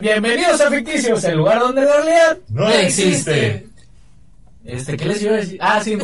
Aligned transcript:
Bienvenidos 0.00 0.60
a 0.60 0.70
Ficticios, 0.70 1.22
el 1.24 1.36
lugar 1.36 1.60
donde 1.60 1.82
la 1.82 1.96
realidad 1.96 2.38
no 2.48 2.68
existe. 2.68 3.68
Este, 4.64 4.96
¿qué 4.96 5.04
les 5.04 5.22
iba 5.22 5.34
a 5.34 5.36
decir? 5.36 5.58
Ah, 5.60 5.80
sí. 5.80 5.96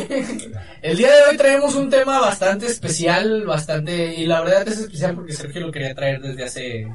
El 0.81 0.97
día 0.97 1.07
de 1.07 1.23
hoy 1.29 1.35
traemos 1.35 1.75
un 1.75 1.89
tema 1.89 2.19
bastante 2.19 2.67
especial, 2.67 3.43
bastante. 3.45 4.15
Y 4.15 4.27
la 4.27 4.41
verdad 4.41 4.67
es 4.67 4.79
especial 4.79 5.15
porque 5.15 5.33
Sergio 5.33 5.61
lo 5.61 5.71
quería 5.71 5.93
traer 5.93 6.21
desde 6.21 6.43
hace. 6.43 6.87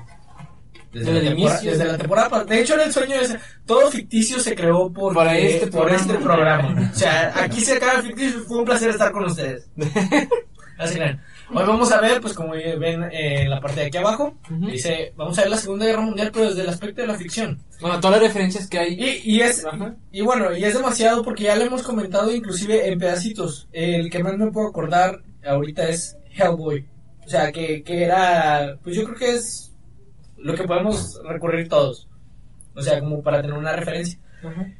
Desde, 0.92 1.12
la, 1.12 1.20
temporada, 1.20 1.60
desde 1.60 1.84
la 1.84 1.98
temporada. 1.98 2.44
De 2.44 2.60
hecho, 2.60 2.74
era 2.74 2.84
el 2.84 2.92
sueño 2.92 3.20
de 3.20 3.38
todo 3.66 3.90
ficticio 3.90 4.40
se 4.40 4.54
creó 4.54 4.90
por, 4.90 5.12
Para 5.12 5.36
este 5.36 5.66
por 5.66 5.82
programa. 5.82 6.00
este 6.00 6.14
programa. 6.14 6.90
O 6.94 6.96
sea, 6.96 7.32
aquí 7.36 7.60
se 7.60 7.74
acaba 7.74 8.00
ficticio. 8.00 8.40
Fue 8.44 8.58
un 8.58 8.64
placer 8.64 8.90
estar 8.90 9.12
con 9.12 9.24
ustedes. 9.24 9.68
Así 10.78 10.94
que, 10.94 11.18
Hoy 11.48 11.64
vamos 11.64 11.92
a 11.92 12.00
ver, 12.00 12.20
pues 12.20 12.34
como 12.34 12.50
ven 12.52 13.04
eh, 13.04 13.42
en 13.42 13.50
la 13.50 13.60
parte 13.60 13.80
de 13.80 13.86
aquí 13.86 13.98
abajo, 13.98 14.34
dice, 14.50 15.12
vamos 15.16 15.38
a 15.38 15.42
ver 15.42 15.50
la 15.50 15.56
Segunda 15.56 15.86
Guerra 15.86 16.00
Mundial, 16.00 16.30
pero 16.32 16.48
desde 16.48 16.62
el 16.62 16.68
aspecto 16.68 17.02
de 17.02 17.06
la 17.06 17.14
ficción. 17.14 17.62
Bueno, 17.80 18.00
todas 18.00 18.20
las 18.20 18.28
referencias 18.28 18.68
que 18.68 18.78
hay. 18.78 18.94
Y, 18.94 19.36
y 19.36 19.40
es, 19.42 19.64
Ajá. 19.64 19.94
y 20.10 20.22
bueno, 20.22 20.56
y 20.56 20.64
es 20.64 20.74
demasiado 20.74 21.22
porque 21.22 21.44
ya 21.44 21.54
lo 21.56 21.62
hemos 21.62 21.82
comentado 21.82 22.34
inclusive 22.34 22.88
en 22.88 22.98
pedacitos. 22.98 23.68
El 23.72 24.10
que 24.10 24.22
más 24.22 24.36
me 24.36 24.50
puedo 24.50 24.68
acordar 24.68 25.22
ahorita 25.44 25.88
es 25.88 26.16
Hellboy. 26.36 26.84
O 27.24 27.28
sea, 27.28 27.52
que, 27.52 27.82
que 27.84 28.02
era, 28.04 28.78
pues 28.82 28.96
yo 28.96 29.04
creo 29.04 29.16
que 29.16 29.34
es 29.34 29.72
lo 30.36 30.54
que 30.54 30.64
podemos 30.64 31.20
recurrir 31.24 31.68
todos. 31.68 32.08
O 32.74 32.82
sea, 32.82 32.98
como 33.00 33.22
para 33.22 33.40
tener 33.40 33.56
una 33.56 33.72
referencia. 33.72 34.18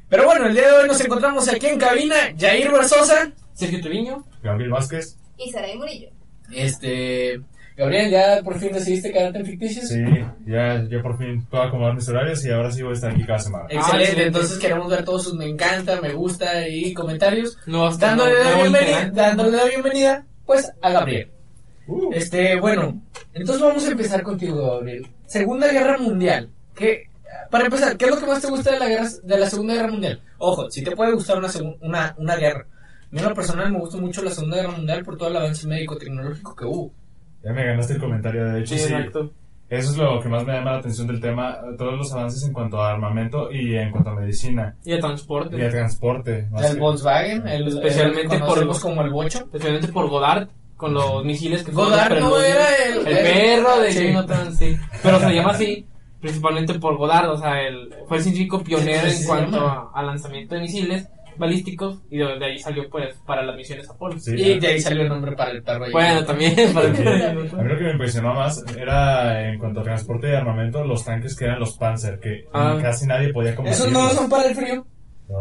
Pero 0.09 0.25
bueno, 0.25 0.45
el 0.47 0.53
día 0.53 0.67
de 0.67 0.73
hoy 0.73 0.87
nos 0.87 0.99
encontramos 1.01 1.47
aquí 1.47 1.65
en 1.67 1.79
cabina, 1.79 2.15
Jair 2.37 2.71
Barzosa. 2.71 3.31
Sergio 3.53 3.81
Treviño. 3.81 4.25
Gabriel 4.43 4.69
Vázquez. 4.71 5.17
Y 5.37 5.51
Saray 5.51 5.77
Murillo. 5.77 6.09
Este, 6.51 7.41
Gabriel, 7.75 8.09
¿ya 8.09 8.41
por 8.43 8.57
fin 8.59 8.71
decidiste 8.71 9.11
quedarte 9.11 9.39
en 9.39 9.45
ficticios? 9.45 9.87
Sí, 9.87 10.01
ya, 10.45 10.83
ya 10.89 11.01
por 11.01 11.17
fin 11.17 11.45
puedo 11.45 11.63
acomodar 11.63 11.93
mis 11.93 12.09
horarios 12.09 12.43
y 12.45 12.49
ahora 12.49 12.71
sí 12.71 12.81
voy 12.81 12.91
a 12.91 12.95
estar 12.95 13.11
aquí 13.11 13.23
cada 13.23 13.39
semana. 13.39 13.65
Excelente, 13.69 14.21
Ah, 14.21 14.25
entonces 14.25 14.57
queremos 14.57 14.89
ver 14.89 15.05
todos 15.05 15.23
sus 15.25 15.35
me 15.35 15.45
encanta, 15.45 16.01
me 16.01 16.13
gusta 16.13 16.67
y 16.67 16.93
comentarios. 16.93 17.57
No, 17.67 17.95
dándole, 17.95 18.31
no, 18.33 18.43
la 18.49 18.55
bienvenida, 18.55 19.11
dándole 19.13 19.57
la 19.57 19.65
bienvenida, 19.65 20.25
pues, 20.45 20.71
a 20.81 20.89
Gabriel. 20.89 21.29
Uh, 21.87 22.11
Este, 22.13 22.59
bueno, 22.59 22.99
entonces 23.33 23.63
vamos 23.63 23.85
a 23.87 23.91
empezar 23.91 24.23
contigo, 24.23 24.71
Gabriel. 24.77 25.07
Segunda 25.27 25.71
Guerra 25.71 25.97
Mundial. 25.99 26.49
¿Qué, 26.75 27.03
para 27.51 27.65
empezar, 27.65 27.95
¿qué 27.95 28.05
es 28.05 28.11
lo 28.11 28.19
que 28.19 28.25
más 28.25 28.41
te 28.41 28.47
gusta 28.49 28.71
de 28.71 28.79
la, 28.79 28.87
guerra, 28.87 29.07
de 29.23 29.37
la 29.37 29.49
Segunda 29.49 29.75
Guerra 29.75 29.91
Mundial? 29.91 30.21
Ojo, 30.39 30.69
si 30.71 30.83
te 30.83 30.95
puede 30.95 31.13
gustar 31.13 31.37
una, 31.37 31.49
una, 31.81 32.15
una 32.17 32.35
guerra. 32.35 32.65
A 33.17 33.21
mí 33.21 33.23
en 33.23 33.29
lo 33.29 33.35
personal 33.35 33.71
me 33.71 33.79
gustó 33.79 33.97
mucho 33.97 34.21
la 34.23 34.31
Segunda 34.31 34.57
Guerra 34.57 34.71
Mundial 34.71 35.03
por 35.03 35.17
todo 35.17 35.29
el 35.29 35.37
avance 35.37 35.67
médico-tecnológico 35.67 36.55
que 36.55 36.65
hubo. 36.65 36.91
ya 37.43 37.53
me 37.53 37.65
ganaste 37.65 37.93
el 37.93 37.99
comentario, 37.99 38.45
de 38.45 38.59
hecho 38.61 38.73
Sí, 38.75 38.79
sí. 38.79 38.93
exacto. 38.93 39.31
Eso 39.69 39.91
es 39.91 39.97
lo 39.97 40.21
que 40.21 40.29
más 40.29 40.45
me 40.45 40.53
llama 40.53 40.71
la 40.73 40.77
atención 40.77 41.07
del 41.07 41.19
tema, 41.19 41.57
todos 41.77 41.93
los 41.97 42.13
avances 42.13 42.41
en 42.47 42.53
cuanto 42.53 42.81
a 42.81 42.91
armamento 42.93 43.51
y 43.51 43.75
en 43.75 43.91
cuanto 43.91 44.11
a 44.11 44.15
medicina 44.15 44.75
Y 44.85 44.93
el 44.93 44.99
transporte. 45.01 45.57
y 45.57 45.61
a 45.61 45.69
transporte. 45.69 46.47
El 46.57 46.63
Sí. 46.73 46.79
Volkswagen, 46.79 47.47
el, 47.47 47.67
Especialmente 47.67 48.35
el 48.35 48.41
que 48.41 48.47
por- 48.47 48.79
como 48.79 49.01
el 49.01 49.09
Bocho. 49.09 49.39
Especialmente 49.39 49.87
por 49.89 50.09
Godard. 50.09 50.47
Con 50.77 50.93
los 50.93 51.25
misiles 51.25 51.63
que 51.63 51.71
fueron 51.71 51.91
Godard 51.91 52.13
los 52.19 52.29
no 52.29 52.39
era 52.39 52.65
el- 52.85 53.07
El 53.07 53.17
el- 53.17 53.23
perro 53.63 53.79
de 53.81 53.91
sí. 53.91 54.07
Jonathan, 54.07 54.55
sí. 54.55 54.77
Pero 55.03 55.19
se 55.19 55.33
llama 55.33 55.51
así. 55.51 55.85
Principalmente 56.21 56.73
por 56.79 56.97
Godard. 56.97 57.29
O 57.31 57.37
sea, 57.37 57.61
él 57.67 57.93
fue 58.07 58.17
el 58.17 58.23
científico 58.23 58.63
pionero 58.63 59.07
en 59.07 59.25
cuanto 59.25 59.67
a, 59.67 59.91
a 59.93 60.03
lanzamiento 60.03 60.55
de 60.55 60.61
misiles 60.61 61.09
balísticos. 61.37 61.99
Y 62.09 62.17
de, 62.17 62.37
de 62.39 62.45
ahí 62.45 62.59
salió, 62.59 62.89
pues, 62.89 63.15
para 63.25 63.43
las 63.43 63.55
misiones 63.55 63.89
Apolo. 63.89 64.19
Sí, 64.19 64.33
Y 64.35 64.59
de 64.59 64.67
ahí 64.67 64.79
salió 64.81 65.03
el 65.03 65.09
nombre 65.09 65.35
para 65.35 65.51
el 65.51 65.63
perro. 65.63 65.85
ahí. 65.85 65.91
Bueno, 65.91 66.25
también. 66.25 66.55
Para 66.73 66.87
A 66.87 66.91
mí 66.91 67.69
lo 67.69 67.77
que 67.77 67.83
me 67.83 67.91
impresionó 67.91 68.33
más 68.33 68.63
era 68.77 69.49
en 69.49 69.59
cuanto 69.59 69.81
a 69.81 69.83
transporte 69.83 70.29
y 70.29 70.35
armamento, 70.35 70.83
los 70.83 71.03
tanques 71.05 71.35
que 71.35 71.45
eran 71.45 71.59
los 71.59 71.77
Panzer, 71.77 72.19
que 72.19 72.45
Ah. 72.53 72.77
casi 72.81 73.05
nadie 73.05 73.33
podía 73.33 73.55
combatir. 73.55 73.79
Esos 73.79 73.91
no 73.91 74.09
son 74.09 74.29
para 74.29 74.47
el 74.49 74.55
frío. 74.55 74.85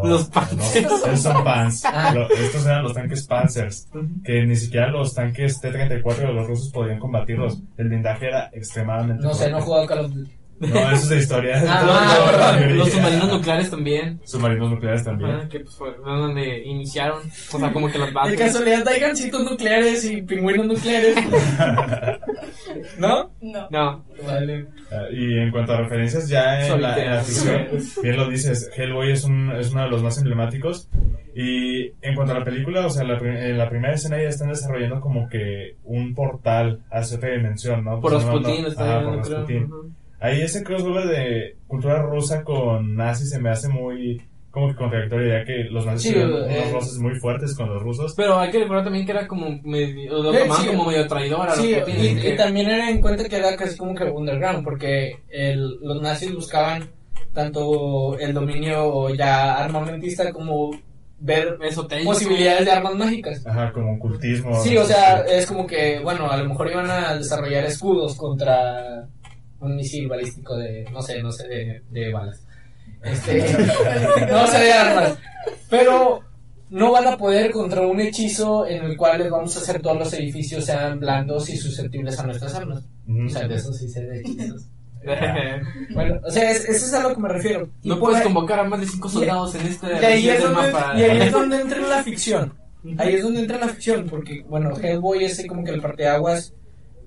Los 0.02 0.24
Panzers. 0.30 0.74
esos 1.06 1.20
son 1.22 1.44
Pans. 1.44 1.84
Ah. 1.84 2.12
Lo- 2.12 2.28
estos 2.28 2.66
eran 2.66 2.82
los 2.82 2.92
tanques 2.92 3.24
Panzers, 3.26 3.88
que 4.24 4.44
ni 4.44 4.56
siquiera 4.56 4.88
los 4.90 5.14
tanques 5.14 5.60
T-34 5.60 6.16
de 6.26 6.32
los 6.32 6.46
rusos 6.48 6.70
podían 6.72 6.98
combatirlos. 6.98 7.62
El 7.76 7.86
blindaje 7.88 8.26
era 8.26 8.50
extremadamente 8.52 9.22
No 9.22 9.32
sé, 9.32 9.48
no 9.48 9.58
he 9.58 9.62
fuerte. 9.62 9.64
jugado 9.64 9.86
Call 9.86 9.98
of 10.06 10.12
Duty. 10.12 10.32
No, 10.58 10.68
eso 10.90 10.92
es 10.94 11.08
de 11.10 11.18
historia. 11.18 11.62
Ah, 11.68 11.82
No, 11.84 11.92
ah, 11.92 12.56
no, 12.60 12.66
no, 12.70 12.74
Los 12.76 12.88
no, 12.88 12.94
submarinos 12.94 13.28
no. 13.28 13.34
nucleares 13.36 13.70
también. 13.70 14.20
Submarinos 14.24 14.70
nucleares 14.70 15.04
también. 15.04 15.30
Ajá, 15.30 15.48
que 15.48 15.60
pues 15.60 15.76
fueron 15.76 16.02
donde 16.04 16.62
iniciaron. 16.64 17.18
O 17.52 17.58
sea, 17.58 17.72
como 17.72 17.88
que 17.90 17.98
las 17.98 18.08
De 18.08 18.14
bases. 18.14 18.38
casualidad 18.38 18.88
hay 18.88 19.00
gancitos 19.00 19.44
nucleares 19.50 20.04
y 20.04 20.22
pingüinos 20.22 20.66
nucleares. 20.66 21.14
¿No? 22.98 23.30
No. 23.40 23.68
No. 23.70 24.04
Vale. 24.26 24.66
Ah, 24.90 25.04
Y 25.12 25.38
en 25.38 25.50
cuanto 25.50 25.72
a 25.72 25.82
referencias, 25.82 26.28
ya 26.28 26.66
en 26.66 26.80
la, 26.82 26.96
en 27.04 27.10
la 27.10 27.20
ficción, 27.22 27.66
bien 28.02 28.16
lo 28.16 28.28
dices, 28.28 28.70
Hellboy 28.76 29.12
es, 29.12 29.24
un, 29.24 29.52
es 29.52 29.72
uno 29.72 29.82
de 29.84 29.90
los 29.90 30.02
más 30.02 30.16
emblemáticos. 30.18 30.88
Y 31.34 31.88
en 32.00 32.14
cuanto 32.14 32.32
a 32.34 32.38
la 32.38 32.44
película, 32.44 32.86
o 32.86 32.90
sea, 32.90 33.04
la, 33.04 33.18
en 33.18 33.58
la 33.58 33.68
primera 33.68 33.94
escena 33.94 34.16
ya 34.16 34.28
están 34.28 34.48
desarrollando 34.48 35.00
como 35.00 35.28
que 35.28 35.76
un 35.84 36.14
portal 36.14 36.80
hacia 36.90 37.18
otra 37.18 37.30
dimensión, 37.32 37.84
¿no? 37.84 38.00
Por 38.00 38.12
Pues, 38.12 38.24
Rasputin, 38.24 38.62
no, 38.62 38.68
está 38.68 38.98
ah, 39.00 39.02
por 39.04 39.20
creo. 39.20 39.36
Rasputin. 39.38 39.64
Ujú. 39.64 39.90
Ahí 40.20 40.40
ese 40.40 40.62
crossover 40.64 41.06
de 41.06 41.56
cultura 41.66 42.02
rusa 42.02 42.42
con 42.44 42.94
nazis 42.96 43.30
se 43.30 43.38
me 43.40 43.50
hace 43.50 43.68
muy 43.68 44.22
como 44.50 44.68
que 44.68 44.76
contradictorio, 44.76 45.28
ya 45.38 45.44
que 45.44 45.64
los 45.64 45.84
nazis 45.84 46.02
Sí, 46.02 46.14
tienen 46.14 46.34
eh, 46.50 46.60
unos 46.62 46.72
roces 46.72 46.98
muy 46.98 47.14
fuertes 47.20 47.54
con 47.54 47.68
los 47.68 47.82
rusos. 47.82 48.14
Pero 48.16 48.38
hay 48.38 48.50
que 48.50 48.60
recordar 48.60 48.84
también 48.84 49.04
que 49.04 49.12
era 49.12 49.26
como 49.28 49.50
medio, 49.62 50.14
lo 50.22 50.32
tomaban 50.32 50.62
sí. 50.62 50.68
como 50.68 50.86
medio 50.86 51.06
traidor 51.06 51.46
a 51.50 51.52
Sí, 51.56 51.74
y, 51.86 52.14
que- 52.16 52.32
y 52.32 52.36
también 52.36 52.70
era 52.70 52.88
en 52.88 53.02
cuenta 53.02 53.28
que 53.28 53.36
era 53.36 53.54
casi 53.54 53.76
como 53.76 53.94
que 53.94 54.04
underground, 54.04 54.64
porque 54.64 55.18
el- 55.28 55.76
los 55.82 56.00
nazis 56.00 56.34
buscaban 56.34 56.88
tanto 57.34 58.18
el 58.18 58.32
dominio 58.32 59.10
ya 59.14 59.56
armamentista 59.62 60.32
como 60.32 60.70
ver 61.18 61.58
esotérico. 61.62 62.12
posibilidades 62.12 62.64
de 62.64 62.70
armas 62.72 62.94
mágicas. 62.94 63.46
Ajá, 63.46 63.72
como 63.72 63.92
un 63.92 63.98
cultismo. 63.98 64.54
Sí, 64.62 64.76
o 64.78 64.84
sea, 64.84 65.20
es 65.20 65.46
como 65.46 65.66
que, 65.66 66.00
bueno, 66.00 66.30
a 66.30 66.36
lo 66.38 66.48
mejor 66.48 66.70
iban 66.70 66.90
a 66.90 67.14
desarrollar 67.14 67.64
escudos 67.64 68.16
contra 68.16 69.06
un 69.60 69.76
misil 69.76 70.08
balístico 70.08 70.56
de, 70.56 70.84
no 70.92 71.00
sé, 71.02 71.22
no 71.22 71.32
sé, 71.32 71.46
de, 71.48 71.82
de 71.90 72.12
balas. 72.12 72.42
Este, 73.02 73.38
no 74.30 74.46
sé 74.46 74.58
de 74.58 74.72
armas. 74.72 75.18
Pero 75.70 76.20
no 76.70 76.90
van 76.92 77.06
a 77.06 77.16
poder 77.16 77.50
contra 77.52 77.82
un 77.86 78.00
hechizo 78.00 78.66
en 78.66 78.84
el 78.84 78.96
cual 78.96 79.18
les 79.20 79.30
vamos 79.30 79.56
a 79.56 79.60
hacer 79.60 79.80
todos 79.80 79.98
los 79.98 80.12
edificios 80.12 80.64
sean 80.64 80.98
blandos 80.98 81.48
y 81.50 81.56
susceptibles 81.56 82.18
a 82.18 82.26
nuestras 82.26 82.54
armas. 82.54 82.84
Ujú. 83.06 83.26
O 83.26 83.28
sea, 83.28 83.46
de 83.46 83.54
eso 83.54 83.72
sí 83.72 83.88
sé 83.88 84.02
de 84.02 84.20
hechizos. 84.20 84.66
Bueno, 85.94 86.20
o 86.24 86.30
sea, 86.32 86.50
es- 86.50 86.64
eso 86.68 86.86
es 86.86 86.94
a 86.94 87.00
lo 87.00 87.14
que 87.14 87.20
me 87.20 87.28
refiero. 87.28 87.68
Y 87.82 87.88
no 87.88 87.98
puedes 88.00 88.18
ahí- 88.18 88.24
convocar 88.24 88.58
a 88.58 88.64
más 88.64 88.80
de 88.80 88.86
cinco 88.86 89.08
soldados 89.08 89.54
en 89.54 89.66
este 89.66 89.86
y 89.86 90.04
ahí, 90.04 90.28
es 90.28 90.42
donde, 90.42 90.72
mapa. 90.72 90.94
y 90.98 91.02
ahí 91.04 91.20
es 91.20 91.32
donde 91.32 91.60
entra 91.60 91.78
la 91.86 92.02
ficción. 92.02 92.54
Ahí 92.98 93.14
es 93.14 93.22
donde 93.22 93.40
entra 93.40 93.58
la 93.58 93.68
ficción, 93.68 94.06
porque, 94.08 94.42
bueno, 94.48 94.76
Hellboy 94.76 95.24
es 95.24 95.44
como 95.46 95.62
que 95.64 95.70
el 95.72 95.80
parteaguas 95.80 96.54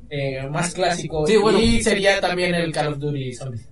eh, 0.10 0.48
más 0.50 0.74
clásico. 0.74 1.26
Sí, 1.26 1.38
bueno. 1.38 1.60
Y 1.60 1.82
sería 1.82 2.20
también 2.20 2.54
el 2.56 2.72
Call 2.72 2.88
of 2.94 3.00
Duty 3.00 3.34
Zombies. 3.34 3.70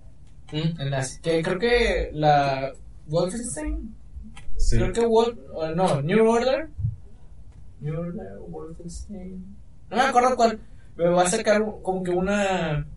¿Mm? 0.51 0.79
Que 1.21 1.41
creo 1.41 1.59
que 1.59 2.09
la 2.13 2.71
Wolfenstein, 3.07 3.95
Sí. 4.55 4.77
creo 4.77 4.91
que 4.93 5.05
Wolf, 5.05 5.37
no, 5.75 6.01
New 6.01 6.27
Order, 6.27 6.69
New 7.81 7.99
Order, 7.99 8.39
Wolfenstein, 8.47 9.55
no 9.89 9.97
me 9.97 10.03
acuerdo 10.03 10.35
cuál, 10.35 10.59
pero 10.95 11.15
va 11.15 11.23
a 11.23 11.29
sacar 11.29 11.61
como 11.83 12.01
que 12.03 12.11
una 12.11 12.87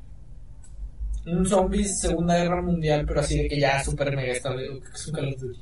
un 1.27 1.47
zombies 1.47 2.01
Segunda 2.01 2.39
Guerra 2.39 2.63
Mundial, 2.63 3.05
pero 3.07 3.21
así 3.21 3.43
de 3.43 3.49
que 3.49 3.61
ya 3.61 3.83
super 3.85 4.15
mega 4.17 4.33
establecido, 4.33 4.81
que 4.81 4.89
es 4.89 5.07
un 5.09 5.15
Call 5.15 5.29
of 5.35 5.41
Duty. 5.41 5.61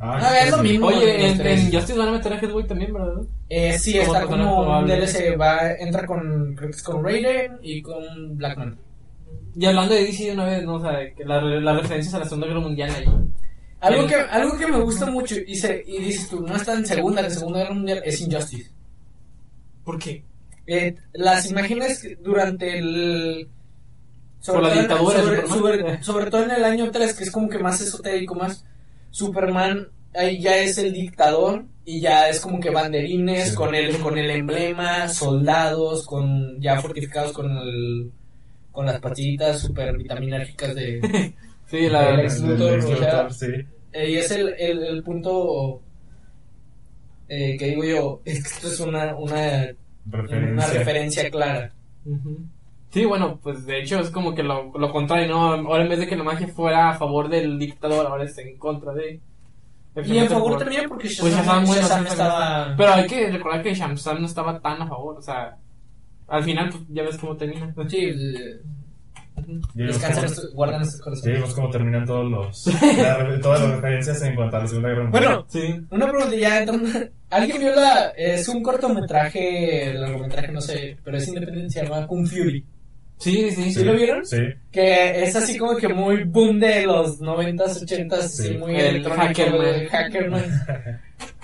Ah, 0.00 0.18
Ah, 0.22 0.38
es 0.44 0.50
lo 0.52 0.58
mismo. 0.62 0.86
Oye, 0.86 1.28
en, 1.30 1.40
en 1.44 1.72
Justice 1.72 1.98
van 1.98 2.08
a 2.08 2.12
meter 2.12 2.32
a 2.32 2.38
Headway 2.38 2.66
también, 2.66 2.92
¿verdad? 2.92 3.22
Eh, 3.48 3.76
sí, 3.78 3.98
Como 3.98 4.14
está 4.14 4.26
como 4.26 4.78
un. 4.78 4.86
DLC, 4.86 5.36
va, 5.40 5.72
entra 5.72 6.06
con, 6.06 6.56
con 6.84 7.04
Raiden 7.04 7.58
y 7.62 7.82
con 7.82 8.36
Blackman. 8.36 8.78
Y 9.56 9.66
hablando 9.66 9.94
de 9.94 10.04
DC 10.04 10.24
de 10.26 10.32
una 10.32 10.44
vez, 10.44 10.64
¿no? 10.64 10.74
O 10.74 10.80
sea, 10.80 11.12
que 11.14 11.24
la- 11.24 11.40
las 11.42 11.82
referencias 11.82 12.14
a 12.14 12.18
la 12.20 12.24
Segunda 12.26 12.46
Guerra 12.46 12.60
Mundial 12.60 12.90
ahí. 12.94 13.04
Algo 13.80 14.06
que, 14.06 14.14
algo 14.14 14.56
que 14.56 14.66
me 14.68 14.80
gusta 14.80 15.06
mucho, 15.06 15.34
y, 15.46 15.54
se, 15.56 15.82
y 15.86 15.98
dices 15.98 16.28
tú, 16.28 16.40
no 16.46 16.54
está 16.56 16.74
en 16.74 16.86
segunda, 16.86 17.20
en 17.24 17.30
segunda 17.30 17.60
guerra 17.60 17.74
mundial, 17.74 18.02
es 18.04 18.20
Injustice. 18.20 18.70
¿Por 19.84 19.98
qué? 19.98 20.22
Eh, 20.66 20.94
las 21.12 21.50
imágenes 21.50 22.06
durante 22.22 22.78
el, 22.78 23.48
Por 24.46 24.62
la 24.62 24.74
dictadura 24.74 25.22
sobre, 25.22 25.46
sobre- 25.48 26.02
sobre 26.02 26.30
todo 26.30 26.44
en 26.44 26.50
el 26.52 26.64
año 26.64 26.90
3, 26.90 27.14
que 27.14 27.24
es 27.24 27.30
como 27.30 27.48
que 27.48 27.58
más 27.58 27.80
esotérico, 27.80 28.34
más 28.34 28.64
Superman 29.10 29.88
ahí 30.14 30.40
ya 30.40 30.58
es 30.58 30.78
el 30.78 30.92
dictador 30.92 31.64
y 31.84 32.00
ya 32.00 32.28
es 32.28 32.40
como 32.40 32.60
que 32.60 32.70
banderines 32.70 33.50
Sí. 33.50 33.54
con 33.54 33.74
el 33.74 33.96
con 33.98 34.18
el 34.18 34.30
emblema, 34.30 35.08
soldados 35.08 36.04
con 36.06 36.60
ya 36.60 36.80
fortificados 36.80 37.32
con 37.32 37.50
el 37.56 38.10
con 38.72 38.86
las 38.86 39.00
pastillitas 39.00 39.60
super 39.60 39.96
vitaminérgicas 39.96 40.74
de 40.74 41.34
Sí, 41.70 41.88
la 41.88 42.12
Luthor, 42.12 42.16
Lex 42.22 42.34
o 42.40 42.96
sea, 42.96 43.22
Luthor, 43.24 43.32
sí. 43.34 43.46
eh, 43.92 44.10
y 44.10 44.16
es 44.16 44.30
el, 44.30 44.54
el, 44.58 44.82
el 44.84 45.02
punto 45.02 45.82
eh, 47.28 47.56
que 47.58 47.66
digo 47.66 47.84
yo, 47.84 48.22
es 48.24 48.42
que 48.42 48.48
esto 48.48 48.68
es 48.68 48.80
una, 48.80 49.14
una, 49.16 49.66
una 50.06 50.22
Referencia. 50.22 50.78
referencia 50.78 51.30
clara. 51.30 51.72
Sí, 52.90 53.04
bueno, 53.04 53.38
pues 53.42 53.66
de 53.66 53.80
hecho 53.80 53.98
es 54.00 54.10
como 54.10 54.34
que 54.34 54.42
lo, 54.42 54.72
lo 54.78 54.90
contrario, 54.90 55.28
¿no? 55.28 55.40
Ahora 55.70 55.82
en 55.82 55.90
vez 55.90 55.98
de 56.00 56.06
que 56.06 56.16
la 56.16 56.24
magia 56.24 56.48
fuera 56.48 56.90
a 56.90 56.94
favor 56.98 57.28
del 57.28 57.58
dictador, 57.58 58.06
ahora 58.06 58.24
es 58.24 58.36
en 58.38 58.56
contra 58.58 58.92
de... 58.94 59.20
Y 60.04 60.16
en 60.18 60.28
favor 60.28 60.56
también 60.58 60.88
porque 60.88 61.08
Pues 61.20 61.34
Shazam, 61.34 61.64
Shazam, 61.64 61.66
bueno, 61.66 61.82
Shazam 61.82 62.04
Shazam 62.04 62.06
estaba... 62.06 62.74
Pero 62.76 62.92
hay 62.94 63.06
que 63.06 63.30
recordar 63.30 63.62
que 63.62 63.74
Shazam 63.74 64.20
no 64.20 64.26
estaba 64.26 64.58
tan 64.60 64.80
a 64.82 64.86
favor, 64.86 65.18
o 65.18 65.22
sea... 65.22 65.56
Al 66.28 66.44
final, 66.44 66.68
pues 66.70 66.82
ya 66.90 67.02
ves 67.02 67.16
cómo 67.18 67.36
termina. 67.36 67.74
Sí, 67.88 68.12
descansan, 69.74 70.30
guardan 70.54 70.82
estos 70.82 70.96
Sí, 70.98 71.02
corazones. 71.04 71.34
vemos 71.34 71.54
cómo 71.54 71.70
terminan 71.70 72.04
todos 72.04 72.30
los, 72.30 72.66
la- 72.98 73.40
todas 73.40 73.60
las 73.62 73.70
referencias 73.76 74.22
en 74.22 74.34
cuanto 74.34 74.56
a 74.56 74.60
la 74.60 74.66
Segunda 74.66 74.88
Guerra 74.90 75.02
Mundial. 75.04 75.24
Bueno, 75.24 75.44
Sí. 75.48 75.80
una 75.90 76.06
pregunta 76.10 76.36
ya, 76.36 76.60
entonces, 76.60 77.10
¿alguien 77.30 77.58
vio 77.60 77.74
la... 77.74 78.08
Es 78.16 78.48
un 78.48 78.62
cortometraje, 78.62 79.94
largometraje, 79.94 80.52
no 80.52 80.60
sé, 80.60 80.96
pero 81.04 81.16
es 81.16 81.28
independiente, 81.28 81.70
se 81.72 81.84
llama 81.84 82.06
Kung 82.06 82.26
Fury. 82.26 82.64
Sí, 83.18 83.50
sí, 83.50 83.64
¿Sí 83.64 83.72
sí. 83.74 83.84
lo 83.84 83.94
vieron? 83.94 84.24
Sí. 84.24 84.36
Que 84.70 85.24
es 85.24 85.34
así 85.34 85.58
como 85.58 85.76
que 85.76 85.88
muy 85.88 86.24
boom 86.24 86.60
de 86.60 86.86
los 86.86 87.20
90s, 87.20 87.82
80s, 87.84 88.12
así 88.12 88.42
Sí. 88.48 88.56
muy 88.58 88.76
El 88.76 89.02
Hackerman. 89.04 89.66
el 89.66 89.88
Hackerman. 89.88 90.44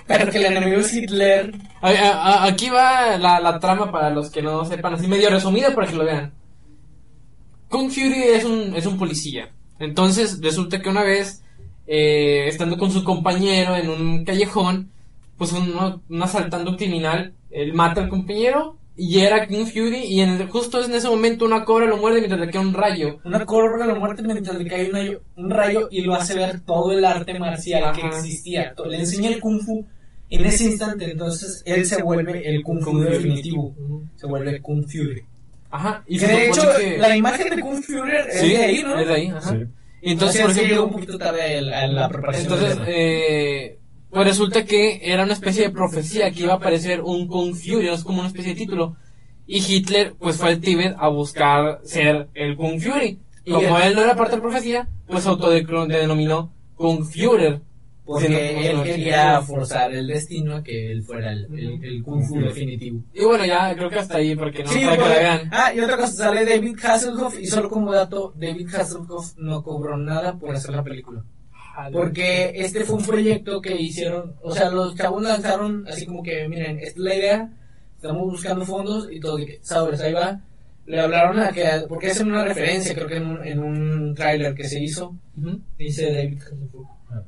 Pero 0.07 0.31
que 0.31 0.37
el 0.37 0.45
enemigo 0.45 0.79
es 0.81 0.93
Hitler. 0.93 1.51
Aquí 1.81 2.69
va 2.69 3.17
la, 3.17 3.39
la 3.39 3.59
trama 3.59 3.91
para 3.91 4.09
los 4.11 4.29
que 4.29 4.41
no 4.41 4.63
sepan, 4.65 4.93
así 4.93 5.07
medio 5.07 5.29
resumida 5.29 5.73
para 5.75 5.87
que 5.87 5.95
lo 5.95 6.05
vean. 6.05 6.31
Kung 7.69 7.89
Fury 7.89 8.23
es 8.35 8.45
un, 8.45 8.75
es 8.75 8.85
un 8.85 8.97
policía. 8.97 9.49
Entonces 9.79 10.39
resulta 10.41 10.81
que 10.81 10.89
una 10.89 11.03
vez, 11.03 11.43
eh, 11.87 12.45
estando 12.47 12.77
con 12.77 12.91
su 12.91 13.03
compañero 13.03 13.75
en 13.75 13.89
un 13.89 14.23
callejón, 14.23 14.91
pues 15.37 15.51
un, 15.51 16.01
un 16.07 16.23
asaltante 16.23 16.69
un 16.69 16.77
criminal, 16.77 17.33
él 17.51 17.73
mata 17.73 18.01
al 18.01 18.09
compañero 18.09 18.77
y 18.97 19.19
era 19.19 19.45
Kung 19.47 19.65
Fury 19.67 20.05
y 20.05 20.21
en, 20.21 20.47
justo 20.47 20.83
en 20.83 20.93
ese 20.93 21.09
momento 21.09 21.45
una 21.45 21.65
cobra 21.65 21.85
lo 21.85 21.97
muerde 21.97 22.19
mientras 22.19 22.39
le 22.39 22.49
queda 22.49 22.61
un 22.61 22.73
rayo. 22.73 23.19
Una 23.25 23.45
cobra 23.45 23.85
la 23.85 23.95
muerte 23.95 24.21
mientras 24.23 24.57
le 24.57 24.65
cae 24.67 24.87
un 24.89 24.93
rayo, 24.93 25.21
un 25.35 25.49
rayo 25.49 25.87
y 25.91 26.01
lo 26.01 26.15
hace 26.15 26.35
ver 26.35 26.61
todo 26.61 26.91
el 26.93 27.03
arte 27.03 27.37
marcial 27.39 27.93
que 27.93 28.07
existía. 28.07 28.73
Le 28.87 28.97
enseña 28.99 29.29
el 29.29 29.39
kung 29.41 29.59
fu 29.61 29.85
en 30.29 30.45
ese 30.45 30.63
instante. 30.65 31.11
Entonces 31.11 31.61
él 31.65 31.85
se 31.85 32.01
vuelve 32.01 32.47
el 32.49 32.63
kung 32.63 32.81
fu 32.81 32.97
definitivo. 32.99 33.75
Se 34.15 34.27
vuelve 34.27 34.61
Kung 34.61 34.85
Fury. 34.85 35.23
Ajá. 35.71 36.03
Y 36.07 36.17
se 36.19 36.27
de 36.27 36.47
hecho, 36.47 36.61
que- 36.77 36.97
la 36.97 37.17
imagen 37.17 37.53
de 37.53 37.61
Kung 37.61 37.83
Fury 37.83 38.11
es 38.29 38.39
Sí, 38.39 38.49
de 38.49 38.57
ahí, 38.57 38.81
¿no? 38.83 38.97
es 38.97 39.07
de 39.07 39.13
ahí, 39.13 39.27
ajá. 39.27 39.41
Sí. 39.41 39.55
Entonces, 39.57 40.39
Entonces, 40.39 40.41
por 40.41 40.51
ejemplo, 40.51 40.85
un 40.85 40.91
poquito 40.91 41.17
tarde 41.17 41.57
el- 41.57 41.73
a 41.73 41.87
la 41.87 42.07
preparación. 42.07 42.53
Entonces, 42.53 42.79
eh, 42.87 43.77
pues 44.15 44.27
resulta 44.27 44.63
que 44.65 45.01
era 45.03 45.23
una 45.23 45.33
especie 45.33 45.63
de 45.63 45.69
profecía 45.71 46.31
que 46.31 46.43
iba 46.43 46.53
a 46.53 46.55
aparecer 46.55 47.01
un 47.01 47.27
Kung 47.27 47.53
Fury, 47.53 47.89
es 47.89 48.03
como 48.03 48.19
una 48.19 48.29
especie 48.29 48.53
de 48.53 48.59
título. 48.59 48.95
Y 49.45 49.57
Hitler, 49.59 50.13
pues 50.17 50.37
fue 50.37 50.49
al 50.49 50.59
Tíbet 50.61 50.95
a 50.97 51.07
buscar 51.09 51.81
ser 51.83 52.29
el 52.33 52.55
Kung 52.55 52.79
Fury. 52.79 53.19
Y 53.43 53.51
Como 53.51 53.77
él- 53.77 53.93
no 53.93 54.01
era 54.01 54.15
parte 54.15 54.31
de 54.31 54.37
la 54.37 54.41
profecía, 54.43 54.87
pues 55.05 55.27
autodenominó 55.27 56.51
Kung 56.75 57.05
Führer. 57.05 57.61
Porque 58.05 58.69
él 58.69 58.83
quería 58.83 59.41
forzar 59.41 59.91
el 59.93 60.05
destino 60.07 60.57
a 60.57 60.63
que 60.63 60.91
él 60.91 61.03
fuera 61.03 61.31
el, 61.31 61.45
el, 61.57 61.83
el 61.83 62.03
Kung 62.03 62.23
Fu 62.23 62.39
definitivo. 62.39 63.01
Y 63.15 63.25
bueno, 63.25 63.45
ya 63.45 63.75
creo 63.75 63.89
que 63.89 63.97
hasta 63.99 64.17
ahí, 64.17 64.35
porque 64.35 64.63
no 64.63 64.69
Sí, 64.69 64.81
para 64.85 64.91
que 64.95 64.97
la 65.01 65.07
porque- 65.07 65.19
vean. 65.19 65.49
ah, 65.51 65.73
y 65.75 65.79
otra 65.79 65.97
cosa, 65.97 66.13
sale 66.13 66.45
David 66.45 66.77
Hasselhoff 66.83 67.39
y 67.39 67.47
solo 67.47 67.67
como 67.67 67.91
dato, 67.91 68.31
David 68.37 68.67
Hasselhoff 68.75 69.33
no 69.37 69.63
cobró 69.63 69.97
nada 69.97 70.37
por 70.37 70.55
hacer 70.55 70.75
la 70.75 70.83
película. 70.83 71.23
Porque 71.91 72.51
este 72.55 72.83
fue 72.85 72.95
un 72.97 73.05
proyecto 73.05 73.61
que 73.61 73.75
hicieron, 73.75 74.35
o 74.41 74.51
sea, 74.51 74.69
los 74.69 74.95
chavos 74.95 75.21
lanzaron 75.23 75.85
así 75.87 76.05
como 76.05 76.23
que, 76.23 76.47
miren, 76.47 76.77
esta 76.79 76.89
es 76.89 76.97
la 76.97 77.15
idea, 77.15 77.49
estamos 77.95 78.23
buscando 78.23 78.65
fondos 78.65 79.07
y 79.11 79.19
todo, 79.19 79.37
de 79.37 79.59
sabes, 79.61 79.99
ahí 80.01 80.13
va. 80.13 80.39
Le 80.85 80.99
hablaron 81.01 81.39
a 81.39 81.51
que, 81.51 81.65
porque 81.89 82.11
hacen 82.11 82.31
una 82.31 82.43
referencia, 82.45 82.93
creo 82.93 83.07
que 83.07 83.17
en 83.17 83.25
un, 83.25 83.43
en 83.45 83.59
un 83.59 84.13
tráiler 84.15 84.53
que 84.53 84.67
se 84.67 84.79
hizo, 84.81 85.15
dice 85.77 86.13
David 86.13 86.41
Hasselhoff. 86.41 86.87
Ah. 87.09 87.21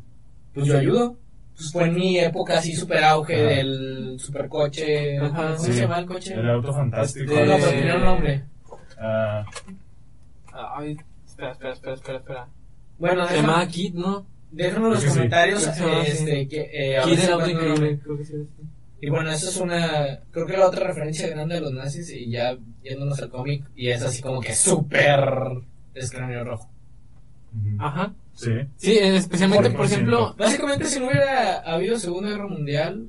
Pues 0.54 0.66
yo 0.68 0.78
ayudo. 0.78 1.18
Pues 1.56 1.72
fue 1.72 1.86
en 1.86 1.96
mi 1.96 2.20
época 2.20 2.60
así 2.60 2.76
super 2.76 3.04
auge 3.04 3.34
Ajá. 3.36 3.50
del 3.56 4.20
supercoche. 4.20 5.18
Ajá, 5.18 5.54
¿Cómo 5.56 5.58
sí. 5.58 5.74
se 5.74 5.82
llama 5.82 5.98
el 6.00 6.06
coche? 6.06 6.36
El 6.36 6.50
auto 6.52 6.72
fantástico. 6.72 7.32
Este- 7.34 7.46
No, 7.48 7.56
pero 7.58 7.70
tenía 7.72 7.96
un 7.96 8.04
nombre. 8.06 8.44
Ah, 9.00 9.44
Ay, 10.54 10.98
espera, 11.26 11.52
espera, 11.54 11.74
espera, 11.74 11.94
espera, 11.96 12.18
espera. 12.20 12.48
Bueno, 13.00 13.28
Se 13.28 13.36
llamaba 13.38 13.68
Kid, 13.68 13.94
¿no? 13.96 14.26
Déjanos 14.58 14.88
en 14.88 14.94
los 14.94 15.02
sí. 15.04 15.10
comentarios. 15.10 15.68
Que 15.68 15.74
se 15.74 15.84
así. 15.84 16.12
este, 16.12 16.48
que, 16.48 16.70
eh, 16.74 17.00
Kid 17.04 17.18
si 17.20 17.26
el 17.26 17.32
auto 17.32 17.46
encuentro 17.46 17.46
el 17.46 17.52
increíble, 17.52 17.90
nombre. 17.92 18.00
creo 18.04 18.18
que 18.18 18.26
sí. 18.26 18.34
sí. 18.34 18.64
Y 19.00 19.10
bueno, 19.10 19.32
eso 19.32 19.50
es 19.50 19.58
una. 19.58 20.20
Creo 20.32 20.46
que 20.48 20.58
la 20.58 20.68
otra 20.68 20.88
referencia 20.88 21.28
grande 21.28 21.56
de 21.56 21.62
los 21.62 21.72
nazis. 21.72 22.10
Y 22.12 22.32
ya 22.32 22.58
yéndonos 22.84 23.22
al 23.22 23.30
cómic. 23.30 23.64
Y 23.76 23.90
es 23.90 24.02
así 24.02 24.22
como 24.22 24.42
que 24.42 24.56
súper. 24.56 25.22
Es 25.94 26.12
cráneo 26.12 26.44
rojo. 26.44 26.70
Ajá. 27.80 28.14
Sí. 28.34 28.52
Sí, 28.76 28.98
especialmente, 29.00 29.70
Por 29.70 29.78
por 29.78 29.86
ejemplo, 29.88 30.36
Básicamente, 30.38 30.86
si 30.86 31.00
no 31.00 31.08
hubiera 31.08 31.60
habido 31.60 31.98
Segunda 31.98 32.30
Guerra 32.30 32.48
Mundial. 32.48 33.08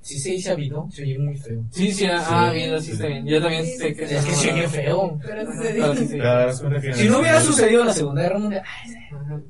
Si 0.00 0.18
se 0.18 0.30
dice 0.30 0.50
habido, 0.50 0.88
se 0.90 1.02
oye 1.02 1.18
muy 1.18 1.36
feo. 1.36 1.64
Sí, 1.70 1.92
sí, 1.92 2.06
ah, 2.08 2.50
bien, 2.52 2.72
así 2.74 2.92
está 2.92 3.06
bien. 3.08 3.26
Yo 3.26 3.40
también 3.40 3.66
sé 3.66 3.94
que 3.94 4.04
Es 4.04 4.24
que 4.24 4.34
se 4.34 4.52
oye 4.52 4.68
feo. 4.68 5.18
Pero 5.24 5.52
sí, 5.52 6.06
sí. 6.06 6.18
Que 6.18 6.86
en 6.88 6.94
Si 6.94 7.08
no 7.08 7.20
hubiera 7.20 7.40
sucedido 7.40 7.84
la 7.84 7.92
Segunda 7.92 8.22
Guerra 8.22 8.38
Mundial. 8.38 8.62
ay, 8.84 8.94
Ajá. 9.12 9.40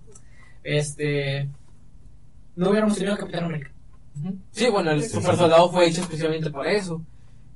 Este. 0.67 1.49
No 2.57 2.71
hubiéramos 2.71 2.97
tenido 2.97 3.15
a 3.15 3.19
Capitán 3.19 3.45
América. 3.45 3.71
Sí, 4.51 4.69
bueno, 4.69 4.91
el 4.91 5.03
super 5.05 5.37
soldado 5.37 5.71
fue 5.71 5.87
hecho 5.87 6.01
especialmente 6.01 6.51
para 6.51 6.73
eso. 6.73 7.03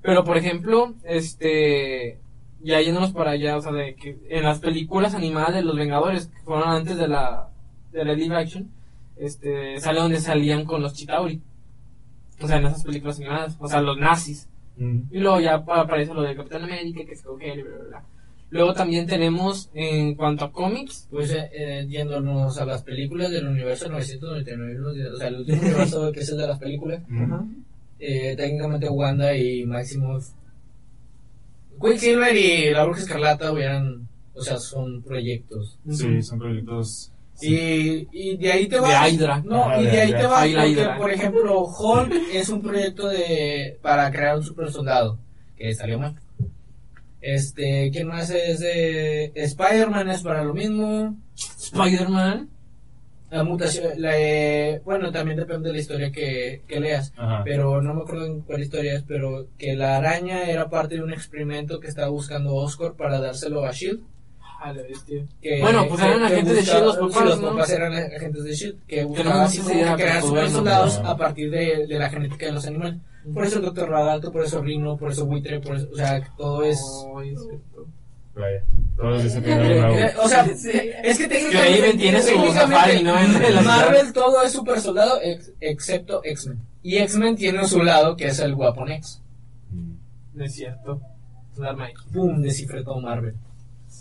Pero, 0.00 0.24
por 0.24 0.36
ejemplo, 0.36 0.94
este. 1.04 2.20
Ya 2.62 2.80
yéndonos 2.80 3.12
para 3.12 3.32
allá, 3.32 3.56
o 3.56 3.62
sea, 3.62 3.72
de 3.72 3.94
que 3.94 4.18
en 4.28 4.44
las 4.44 4.60
películas 4.60 5.14
animadas 5.14 5.54
de 5.54 5.62
los 5.62 5.76
Vengadores, 5.76 6.26
que 6.26 6.40
fueron 6.42 6.68
antes 6.68 6.98
de 6.98 7.08
la, 7.08 7.48
de 7.90 8.04
la 8.04 8.12
live 8.12 8.36
action, 8.36 8.70
este, 9.16 9.80
sale 9.80 10.00
donde 10.00 10.20
salían 10.20 10.66
con 10.66 10.82
los 10.82 10.92
Chitauri. 10.92 11.40
O 12.40 12.46
sea, 12.46 12.58
en 12.58 12.66
esas 12.66 12.84
películas 12.84 13.18
animadas, 13.18 13.56
o 13.58 13.66
sea, 13.66 13.80
los 13.80 13.96
nazis. 13.98 14.48
Y 14.78 15.18
luego 15.18 15.40
ya 15.40 15.54
aparece 15.54 16.14
lo 16.14 16.22
de 16.22 16.36
Capitán 16.36 16.64
América, 16.64 17.00
que 17.06 17.16
se 17.16 17.24
congela 17.24 17.60
y 17.60 17.62
bla, 17.62 17.76
bla, 17.76 17.88
bla. 17.88 18.04
Luego 18.50 18.74
también 18.74 19.06
tenemos, 19.06 19.70
en 19.74 20.14
cuanto 20.16 20.44
a 20.46 20.52
cómics, 20.52 21.06
Pues 21.10 21.30
eh, 21.32 21.48
eh, 21.52 21.86
yéndonos 21.88 22.58
a 22.58 22.64
las 22.64 22.82
películas 22.82 23.30
del 23.30 23.46
universo 23.46 23.88
999, 23.88 24.74
los- 24.78 25.14
o 25.14 25.16
sea, 25.18 25.28
el 25.28 25.36
último 25.36 25.60
universo 25.62 26.10
que 26.12 26.20
es 26.20 26.28
el 26.30 26.38
de 26.38 26.46
las 26.48 26.58
películas, 26.58 27.02
eh, 28.00 28.34
técnicamente 28.36 28.88
Wanda 28.88 29.36
y 29.36 29.64
Maximoff, 29.66 30.30
Quicksilver 31.80 32.36
y 32.36 32.70
la 32.72 32.84
Bruja 32.84 33.00
Escarlata 33.00 33.52
hubieran, 33.52 34.06
o 34.34 34.42
sea, 34.42 34.58
son 34.58 35.02
proyectos. 35.02 35.78
Sí, 35.88 36.22
son 36.22 36.38
proyectos. 36.38 37.10
Y, 37.42 38.06
y 38.12 38.36
de 38.36 38.52
ahí 38.52 38.66
te 38.66 38.74
De 38.76 38.80
va. 38.82 39.08
Hydra. 39.08 39.42
No, 39.46 39.80
y 39.80 39.84
de 39.86 39.90
de 39.92 40.00
ahí 40.00 40.08
Hydra. 40.10 40.20
te 40.20 40.26
va. 40.26 40.40
Ay, 40.42 40.52
Porque, 40.54 40.68
Hydra. 40.72 40.98
por 40.98 41.10
ejemplo, 41.10 41.62
Hulk 41.64 42.12
es 42.34 42.48
un 42.50 42.60
proyecto 42.62 43.08
de 43.08 43.78
para 43.80 44.10
crear 44.10 44.36
un 44.36 44.42
super 44.42 44.70
soldado 44.70 45.18
que 45.56 45.72
salió 45.74 45.98
mal. 45.98 46.14
Este, 47.20 47.90
¿quién 47.92 48.08
más 48.08 48.30
es 48.30 48.60
de 48.60 49.32
Spider-Man? 49.34 50.10
Es 50.10 50.22
para 50.22 50.42
lo 50.44 50.54
mismo. 50.54 51.16
Spider-Man. 51.36 52.48
La 53.30 53.44
mutación, 53.44 53.92
la, 54.02 54.18
eh, 54.18 54.80
bueno, 54.84 55.12
también 55.12 55.36
depende 55.38 55.68
de 55.68 55.74
la 55.74 55.80
historia 55.80 56.10
que, 56.10 56.62
que 56.66 56.80
leas, 56.80 57.12
Ajá. 57.16 57.42
pero 57.44 57.80
no 57.80 57.94
me 57.94 58.00
acuerdo 58.02 58.26
en 58.26 58.40
cuál 58.40 58.60
historia 58.60 58.94
es, 58.94 59.04
pero 59.06 59.46
que 59.56 59.76
la 59.76 59.98
araña 59.98 60.50
era 60.50 60.68
parte 60.68 60.96
de 60.96 61.02
un 61.04 61.12
experimento 61.12 61.78
que 61.78 61.86
estaba 61.86 62.08
buscando 62.08 62.56
Oscorp 62.56 62.96
para 62.96 63.20
dárselo 63.20 63.64
a 63.64 63.70
Shield. 63.70 64.00
A 64.62 64.72
la 64.72 64.82
bestia. 64.82 65.24
Que, 65.40 65.60
Bueno, 65.60 65.86
pues 65.88 66.02
eran 66.02 66.18
que 66.18 66.24
agentes 66.26 66.54
de 66.54 66.60
buscaba- 66.60 66.80
S.H.I.E.L.D. 66.80 66.86
los 66.86 66.94
sí, 67.12 67.14
papás, 67.14 67.28
los 67.30 67.40
¿no? 67.40 67.48
papás 67.52 67.70
eran 67.70 67.92
agentes 67.94 68.44
de 68.44 68.52
Shield, 68.54 68.78
que 68.88 69.02
no 69.02 69.08
buscaban 69.08 69.52
idea, 69.54 69.94
crear 69.96 70.22
super 70.22 70.50
soldados 70.50 71.00
No. 71.00 71.08
a 71.08 71.16
partir 71.16 71.50
de, 71.52 71.86
de 71.86 71.98
la 72.00 72.10
genética 72.10 72.46
de 72.46 72.52
los 72.52 72.66
animales. 72.66 72.98
Por 73.34 73.44
eso 73.44 73.58
el 73.58 73.64
Doctor 73.66 73.90
Lagarto, 73.90 74.32
por 74.32 74.44
eso 74.44 74.62
Rino, 74.62 74.96
por 74.96 75.12
eso 75.12 75.26
Buitre, 75.26 75.60
por 75.60 75.76
eso, 75.76 75.88
o 75.92 75.96
sea, 75.96 76.22
todo 76.36 76.62
es... 76.62 76.80
Ay, 77.18 77.30
es 77.34 77.40
cierto. 77.42 77.86
Vaya. 78.34 78.62
Todos 78.96 79.22
dicen 79.24 79.42
que 79.42 79.54
no 79.56 80.22
O 80.22 80.28
sea, 80.28 80.44
Sí. 80.56 80.70
es 81.02 81.18
que 81.18 81.28
Que 81.28 81.40
su 81.40 81.50
técnicamente, 81.50 82.22
safari, 82.52 83.02
¿no? 83.02 83.18
En 83.18 83.54
la 83.54 83.60
Marvel 83.62 84.12
todo 84.12 84.42
es 84.42 84.52
super 84.52 84.80
soldado 84.80 85.18
ex- 85.22 85.52
excepto 85.60 86.20
X-Men. 86.24 86.60
Y 86.82 86.96
X-Men 86.98 87.36
tiene 87.36 87.66
su 87.66 87.82
lado 87.82 88.16
que 88.16 88.28
es 88.28 88.38
el 88.38 88.54
Weapon 88.54 88.90
X. 88.92 89.20
Mm. 89.70 89.92
No 90.34 90.44
es 90.44 90.54
cierto. 90.54 91.00
Es 91.52 91.58
un 91.58 91.66
arma 91.66 91.90
X. 91.90 92.04
Boom, 92.12 92.40
descifré 92.40 92.82
todo 92.84 93.00
Marvel. 93.00 93.34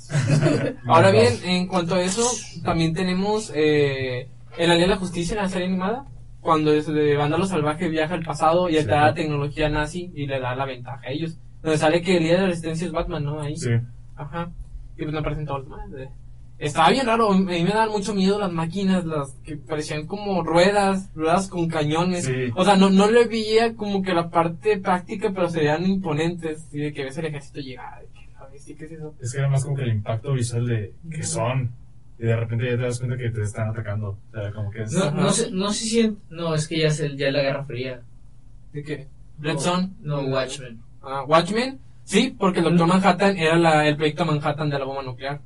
Ahora 0.88 1.12
bien, 1.12 1.34
en 1.44 1.68
cuanto 1.68 1.96
a 1.96 2.02
eso, 2.02 2.26
también 2.64 2.94
tenemos 2.94 3.52
eh, 3.56 4.28
en 4.58 4.68
la 4.70 4.74
Ley 4.76 4.84
de 4.84 4.88
la 4.90 4.98
Justicia, 4.98 5.36
en 5.36 5.44
la 5.44 5.50
serie 5.50 5.68
animada, 5.68 6.06
cuando 6.42 6.74
es 6.74 6.88
de 6.88 7.18
Vándalo 7.18 7.46
Salvaje 7.46 7.90
viaja 7.90 8.14
al 8.14 8.24
pasado 8.24 8.70
y 8.70 8.74
le 8.74 8.86
da 8.86 9.08
la 9.08 9.14
tecnología 9.14 9.70
nazi 9.70 10.12
y 10.16 10.26
le 10.26 10.40
da 10.40 10.56
la 10.56 10.66
ventaja 10.66 11.02
a 11.06 11.12
ellos. 11.12 11.38
Donde 11.62 11.78
sale 11.78 12.02
que 12.02 12.18
el 12.18 12.24
día 12.24 12.34
de 12.36 12.42
la 12.42 12.48
resistencia 12.48 12.88
es 12.88 12.94
Batman, 12.94 13.24
¿no? 13.24 13.42
Ahí. 13.42 13.58
Sí. 13.58 13.72
Ajá. 14.16 14.52
Y 14.98 15.04
pues 15.04 15.12
me 15.12 15.20
aparecen 15.20 15.46
todos 15.46 15.68
los 15.68 15.70
demás, 15.70 15.90
eh. 15.98 16.10
Estaba 16.58 16.90
bien 16.90 17.06
raro, 17.06 17.32
a 17.32 17.38
mí 17.38 17.46
me 17.46 17.70
daban 17.70 17.90
mucho 17.90 18.14
miedo 18.14 18.38
las 18.38 18.52
máquinas, 18.52 19.06
las 19.06 19.32
que 19.46 19.56
parecían 19.56 20.08
como 20.08 20.44
ruedas, 20.44 21.10
ruedas 21.16 21.48
con 21.48 21.70
cañones. 21.70 22.26
Sí. 22.26 22.52
O 22.54 22.66
sea, 22.66 22.76
no, 22.76 22.90
no 22.90 23.10
le 23.10 23.28
veía 23.28 23.76
como 23.76 24.04
que 24.04 24.14
la 24.14 24.30
parte 24.30 24.78
práctica, 24.78 25.32
pero 25.34 25.50
se 25.50 25.60
veían 25.60 25.86
imponentes. 25.86 26.68
Y 26.74 26.80
de 26.80 26.94
que 26.94 27.06
ves 27.06 27.18
el 27.18 27.28
ejército 27.28 27.62
llegar, 27.62 28.02
sí, 28.60 28.76
¿qué 28.76 28.86
es 28.86 28.92
eso? 28.92 29.14
Es 29.22 29.32
que 29.32 29.40
era 29.40 29.50
más 29.50 29.64
como 29.64 29.78
que 29.78 29.84
el 29.84 29.94
impacto 29.94 30.34
visual 30.34 30.68
de 30.68 30.94
que 31.10 31.24
son. 31.24 31.72
Y 32.20 32.26
de 32.26 32.36
repente 32.36 32.66
ya 32.66 32.76
te 32.78 32.84
das 32.84 33.00
cuenta 33.00 33.18
que 33.18 33.30
te 33.30 33.42
están 33.42 33.70
atacando. 33.70 34.18
O 34.34 34.38
sea, 34.40 34.52
como 34.52 34.70
que 34.72 34.84
es. 34.84 34.92
No, 34.92 35.12
no 35.12 35.32
sé, 35.32 35.50
no 35.52 35.72
sé 35.72 35.86
si. 35.86 36.00
en- 36.02 36.18
No, 36.30 36.54
es 36.54 36.68
que 36.68 36.80
ya 36.80 36.88
es, 36.88 37.00
el, 37.00 37.18
ya 37.18 37.28
es 37.28 37.34
la 37.34 37.42
Guerra 37.42 37.64
Fría. 37.64 38.02
¿De 38.74 38.84
qué? 38.84 39.08
Red 39.40 39.58
No, 40.02 40.22
Watchmen. 40.24 40.82
Ah, 41.02 41.24
Watchmen. 41.26 41.80
Sí, 42.04 42.36
porque 42.38 42.60
el 42.60 42.66
Doctor 42.66 42.88
Manhattan 42.88 43.38
era 43.38 43.56
la, 43.58 43.88
el 43.88 43.96
proyecto 43.96 44.26
Manhattan 44.26 44.70
de 44.70 44.80
la 44.80 44.86
bomba 44.86 45.02
nuclear. 45.04 45.40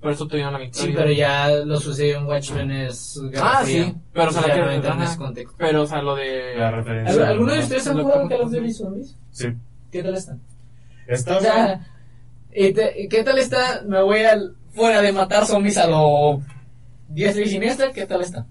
Por 0.00 0.12
eso 0.12 0.28
tuvieron 0.28 0.52
la 0.52 0.60
victoria. 0.60 0.86
Sí, 0.86 0.94
pero 0.96 1.10
ya 1.10 1.48
lo 1.64 1.80
sucedido 1.80 2.20
en 2.20 2.26
Watchmen 2.26 2.70
es 2.70 3.20
Guerra 3.32 3.58
Ah, 3.58 3.64
Fría. 3.64 3.84
sí, 3.86 3.94
pero 4.12 4.28
o 4.28 4.32
sea, 4.32 4.42
ya 4.42 4.48
la 4.48 4.54
que- 4.54 4.60
no 4.60 4.70
entra 4.70 4.92
en 4.92 5.00
ajá. 5.00 5.04
ese 5.10 5.18
contexto. 5.18 5.56
Pero, 5.58 5.82
o 5.82 5.86
sea, 5.86 6.02
lo 6.02 6.14
de. 6.14 6.54
La 6.56 6.68
¿Al- 6.68 6.74
referencia. 6.76 7.28
¿Alguno 7.30 7.52
de 7.52 7.58
ustedes 7.58 7.86
han 7.88 8.00
jugado 8.00 8.28
que- 8.28 8.34
Call 8.36 8.44
of 8.46 8.52
Duty 8.52 8.72
Zombies? 8.72 9.16
Sí. 9.32 9.48
¿Qué 9.90 10.02
tal 10.04 10.14
están? 10.14 10.40
Está 11.08 11.36
O 11.38 11.40
sea, 11.40 11.86
¿y 12.54 12.72
te- 12.72 13.02
y 13.02 13.08
¿qué 13.08 13.24
tal 13.24 13.38
está? 13.38 13.82
Me 13.88 14.00
voy 14.02 14.20
al. 14.20 14.54
Fuera 14.78 15.02
de 15.02 15.12
matar 15.12 15.44
zombies 15.44 15.76
a 15.76 15.88
lo. 15.88 16.40
10 17.08 17.36
y 17.38 17.46
siniestra, 17.46 17.90
¿qué 17.92 18.06
tal 18.06 18.20
está? 18.20 18.46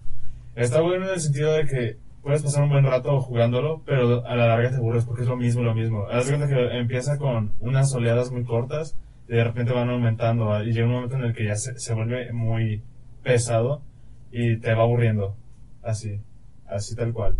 Está 0.55 0.81
bueno 0.81 1.05
en 1.05 1.13
el 1.13 1.21
sentido 1.21 1.53
de 1.53 1.65
que 1.65 1.97
puedes 2.21 2.43
pasar 2.43 2.63
un 2.63 2.69
buen 2.69 2.83
rato 2.83 3.21
jugándolo, 3.21 3.81
pero 3.85 4.25
a 4.25 4.35
la 4.35 4.47
larga 4.47 4.71
te 4.71 4.75
aburres 4.75 5.05
porque 5.05 5.21
es 5.21 5.29
lo 5.29 5.37
mismo, 5.37 5.63
lo 5.63 5.73
mismo. 5.73 6.05
Haz 6.11 6.27
cuenta 6.27 6.49
que 6.49 6.77
empieza 6.77 7.17
con 7.17 7.53
unas 7.61 7.93
oleadas 7.95 8.29
muy 8.29 8.43
cortas 8.43 8.97
y 9.29 9.35
de 9.35 9.43
repente 9.45 9.71
van 9.71 9.89
aumentando 9.89 10.61
y 10.63 10.73
llega 10.73 10.87
un 10.87 10.95
momento 10.95 11.15
en 11.15 11.23
el 11.23 11.33
que 11.33 11.45
ya 11.45 11.55
se, 11.55 11.79
se 11.79 11.93
vuelve 11.93 12.33
muy 12.33 12.81
pesado 13.23 13.81
y 14.29 14.57
te 14.57 14.73
va 14.73 14.83
aburriendo. 14.83 15.33
Así, 15.81 16.19
así 16.67 16.93
tal 16.93 17.13
cual. 17.13 17.37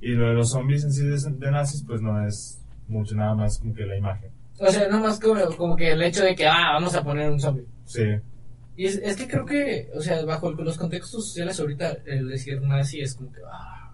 Y 0.00 0.12
lo 0.12 0.28
de 0.28 0.34
los 0.34 0.50
zombies 0.50 0.84
en 0.84 0.92
sí 0.92 1.04
de, 1.04 1.16
de 1.16 1.50
nazis, 1.50 1.82
pues 1.84 2.00
no 2.00 2.24
es 2.24 2.62
mucho, 2.86 3.16
nada 3.16 3.34
más 3.34 3.58
como 3.58 3.74
que 3.74 3.86
la 3.86 3.96
imagen. 3.96 4.35
O 4.58 4.66
sea, 4.70 4.88
nada 4.88 5.00
más 5.02 5.20
como, 5.20 5.44
como 5.56 5.76
que 5.76 5.92
el 5.92 6.02
hecho 6.02 6.24
de 6.24 6.34
que, 6.34 6.46
ah, 6.46 6.72
vamos 6.74 6.94
a 6.94 7.02
poner 7.04 7.30
un 7.30 7.38
zombie. 7.40 7.66
Sí, 7.84 8.02
Y 8.76 8.86
es, 8.86 8.96
es 8.96 9.16
que 9.16 9.26
creo 9.28 9.44
que, 9.46 9.90
o 9.94 10.00
sea, 10.00 10.24
bajo 10.24 10.48
el- 10.50 10.56
los 10.56 10.76
contextos 10.78 11.26
sociales 11.28 11.58
ahorita, 11.60 11.98
el 12.06 12.28
decir 12.28 12.60
nazi 12.62 13.00
es 13.00 13.14
como 13.14 13.32
que, 13.32 13.40
ah. 13.50 13.92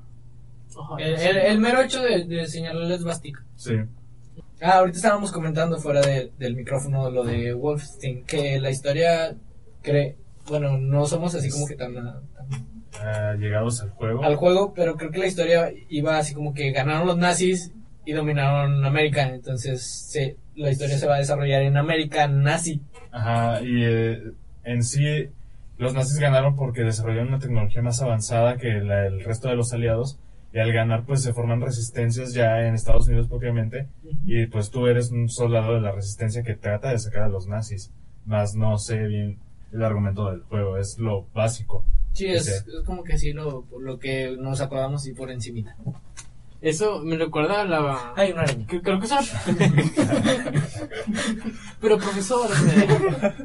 El, 0.98 1.14
el- 1.14 1.36
el 1.36 1.58
mero 1.60 1.82
hecho 1.82 2.00
de, 2.02 2.24
de 2.24 2.46
señalarles 2.46 3.04
bastica. 3.04 3.44
sí. 3.56 3.74
Ah, 4.64 4.78
ahorita 4.78 4.96
estábamos 4.98 5.32
comentando 5.32 5.76
fuera 5.78 6.00
de- 6.02 6.30
del 6.38 6.54
micrófono 6.54 7.10
lo 7.10 7.24
de 7.24 7.52
Wolfenstein, 7.52 8.22
que 8.24 8.60
la 8.60 8.70
historia 8.70 9.34
cree, 9.82 10.16
bueno, 10.48 10.78
no 10.78 11.04
somos 11.06 11.34
así 11.34 11.50
como 11.50 11.66
que 11.66 11.74
tan, 11.74 11.94
tan 11.94 12.22
Ah, 13.00 13.34
llegados 13.36 13.82
al 13.82 13.90
juego. 13.90 14.22
al 14.22 14.36
juego, 14.36 14.72
pero 14.72 14.96
creo 14.96 15.10
que 15.10 15.18
la 15.18 15.26
historia 15.26 15.72
iba 15.88 16.16
así 16.16 16.32
como 16.32 16.54
que 16.54 16.70
ganaron 16.70 17.08
los 17.08 17.16
nazis 17.18 17.72
y 18.04 18.12
dominaron 18.12 18.84
América, 18.84 19.28
entonces 19.28 19.82
se, 19.84 20.36
la 20.56 20.70
historia 20.70 20.98
se 20.98 21.06
va 21.06 21.16
a 21.16 21.18
desarrollar 21.18 21.62
en 21.62 21.76
América 21.76 22.26
nazi. 22.28 22.80
Ajá, 23.10 23.60
y 23.62 23.84
eh, 23.84 24.22
en 24.64 24.82
sí 24.82 25.28
los 25.78 25.94
nazis 25.94 26.18
ganaron 26.18 26.56
porque 26.56 26.82
desarrollaron 26.82 27.28
una 27.28 27.38
tecnología 27.38 27.82
más 27.82 28.00
avanzada 28.02 28.56
que 28.56 28.68
la- 28.80 29.06
el 29.06 29.22
resto 29.24 29.48
de 29.48 29.56
los 29.56 29.72
aliados 29.72 30.18
y 30.52 30.58
al 30.58 30.72
ganar 30.72 31.04
pues 31.04 31.22
se 31.22 31.32
forman 31.32 31.60
resistencias 31.60 32.34
ya 32.34 32.60
en 32.66 32.74
Estados 32.74 33.08
Unidos 33.08 33.28
propiamente 33.28 33.88
y 34.26 34.46
pues 34.46 34.70
tú 34.70 34.86
eres 34.86 35.10
un 35.10 35.28
soldado 35.28 35.74
de 35.74 35.80
la 35.80 35.92
resistencia 35.92 36.42
que 36.42 36.54
trata 36.54 36.90
de 36.90 36.98
sacar 36.98 37.22
a 37.24 37.28
los 37.28 37.46
nazis, 37.48 37.90
más 38.26 38.54
no 38.54 38.76
sé 38.78 38.98
bien 39.06 39.38
el 39.72 39.82
argumento 39.82 40.30
del 40.30 40.42
juego, 40.42 40.76
es 40.76 40.98
lo 40.98 41.26
básico. 41.34 41.84
Sí, 42.12 42.26
es, 42.26 42.44
Sí. 42.44 42.52
es 42.52 42.84
como 42.84 43.02
que 43.02 43.16
sí 43.16 43.32
lo, 43.32 43.64
lo 43.80 43.98
que 43.98 44.36
nos 44.38 44.60
acordamos 44.60 45.06
y 45.08 45.14
por 45.14 45.30
encimita. 45.30 45.74
Eso 46.62 47.00
me 47.04 47.16
recuerda 47.16 47.62
a 47.62 47.64
la. 47.64 48.12
Hay 48.16 48.30
una 48.32 48.42
araña. 48.42 48.66
Que- 48.66 48.80
Creo 48.80 48.98
que 49.00 49.06
es 49.06 49.12
una. 49.12 49.20
Pero 51.80 51.98
profesor, 51.98 52.48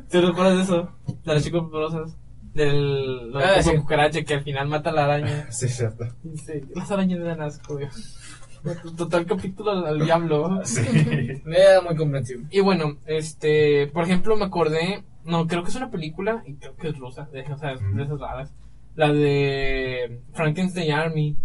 ¿te 0.09 0.21
recuerdas 0.21 0.57
de 0.57 0.63
eso? 0.63 0.91
De 1.25 1.33
las 1.33 1.43
chicas 1.43 1.61
poderosas. 1.69 2.15
Del 2.53 3.31
lo 3.31 3.39
Ah, 3.39 3.61
sí. 3.61 3.75
cucaracha 3.75 4.23
que 4.23 4.33
al 4.35 4.43
final 4.43 4.67
mata 4.67 4.89
a 4.89 4.93
la 4.93 5.05
araña. 5.05 5.47
Sí, 5.51 5.67
cierto. 5.67 6.05
Dice, 6.23 6.63
las 6.75 6.89
arañas 6.91 7.23
dan 7.23 7.41
asco, 7.41 7.77
Dios. 7.77 8.19
Total 8.97 9.25
capítulo 9.25 9.71
al, 9.71 9.85
al 9.85 9.99
diablo. 10.05 10.61
Sí. 10.63 10.81
Me 11.45 11.59
da 11.59 11.81
muy 11.81 11.95
comprensible. 11.95 12.47
Y 12.51 12.59
bueno, 12.61 12.97
este, 13.05 13.87
por 13.87 14.03
ejemplo, 14.05 14.35
me 14.35 14.45
acordé, 14.45 15.03
no, 15.23 15.45
creo 15.47 15.63
que 15.63 15.69
es 15.69 15.75
una 15.75 15.91
película, 15.91 16.43
y 16.47 16.55
creo 16.55 16.75
que 16.75 16.89
es 16.89 16.97
rusa, 16.97 17.27
de, 17.31 17.41
o 17.51 17.57
sea, 17.57 17.73
es 17.73 17.79
de 17.95 18.03
esas 18.03 18.19
raras, 18.19 18.53
la 18.95 19.11
de 19.13 20.21
Frankenstein 20.33 20.91
Army. 20.91 21.37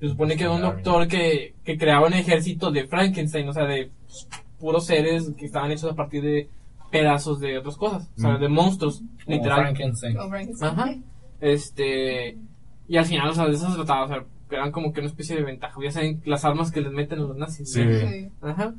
Se 0.00 0.08
supone 0.08 0.36
que 0.36 0.44
era 0.44 0.52
un 0.52 0.60
doctor 0.62 1.08
que, 1.08 1.54
que 1.64 1.76
creaba 1.76 2.06
un 2.06 2.14
ejército 2.14 2.70
de 2.70 2.86
Frankenstein, 2.86 3.48
o 3.48 3.52
sea, 3.52 3.64
de 3.64 3.90
puros 4.60 4.86
seres 4.86 5.32
que 5.36 5.46
estaban 5.46 5.70
hechos 5.70 5.90
a 5.92 5.94
partir 5.94 6.22
de 6.22 6.48
pedazos 6.90 7.40
de 7.40 7.58
otras 7.58 7.76
cosas, 7.76 8.08
o 8.16 8.20
sea, 8.20 8.30
Mm. 8.36 8.40
de 8.40 8.48
monstruos, 8.48 9.02
Como 9.24 9.36
literal. 9.36 9.60
Frankenstein. 9.60 10.16
Ajá. 10.60 10.94
Este, 11.40 12.36
y 12.88 12.96
al 12.96 13.04
final, 13.04 13.28
o 13.28 13.34
sea, 13.34 13.46
de 13.46 13.52
eso 13.54 13.68
se 13.70 13.76
trataba, 13.76 14.04
o 14.04 14.08
sea, 14.08 14.24
eran 14.50 14.72
como 14.72 14.92
que 14.92 15.00
una 15.00 15.08
especie 15.08 15.36
de 15.36 15.42
ventaja, 15.42 15.78
ya 15.82 15.90
saben 15.90 16.22
las 16.24 16.44
armas 16.44 16.70
que 16.72 16.80
les 16.80 16.92
meten 16.92 17.18
a 17.18 17.22
los 17.22 17.36
nazis. 17.36 17.70
Sí. 17.72 17.84
¿no? 17.84 18.08
Sí. 18.08 18.28
Ajá. 18.40 18.74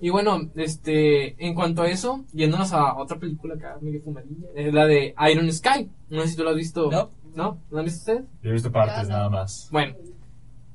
Y 0.00 0.10
bueno, 0.10 0.50
este, 0.56 1.36
en 1.44 1.54
cuanto 1.54 1.82
a 1.82 1.88
eso, 1.88 2.24
yéndonos 2.32 2.72
a 2.72 2.96
otra 2.96 3.18
película 3.18 3.54
acá, 3.54 3.76
medio 3.80 4.00
fumadilla, 4.02 4.48
es 4.56 4.72
la 4.74 4.86
de 4.86 5.14
Iron 5.30 5.52
Sky. 5.52 5.88
No 6.10 6.22
sé 6.22 6.28
si 6.28 6.36
tú 6.36 6.42
la 6.44 6.50
has 6.50 6.56
visto. 6.56 6.90
No. 6.90 7.10
¿No? 7.34 7.44
¿No 7.52 7.58
la 7.70 7.78
han 7.80 7.84
visto 7.84 8.00
ustedes? 8.00 8.24
Yo 8.42 8.50
he 8.50 8.52
visto 8.54 8.72
partes 8.72 9.08
no. 9.08 9.14
nada 9.14 9.30
más. 9.30 9.68
Bueno, 9.70 9.94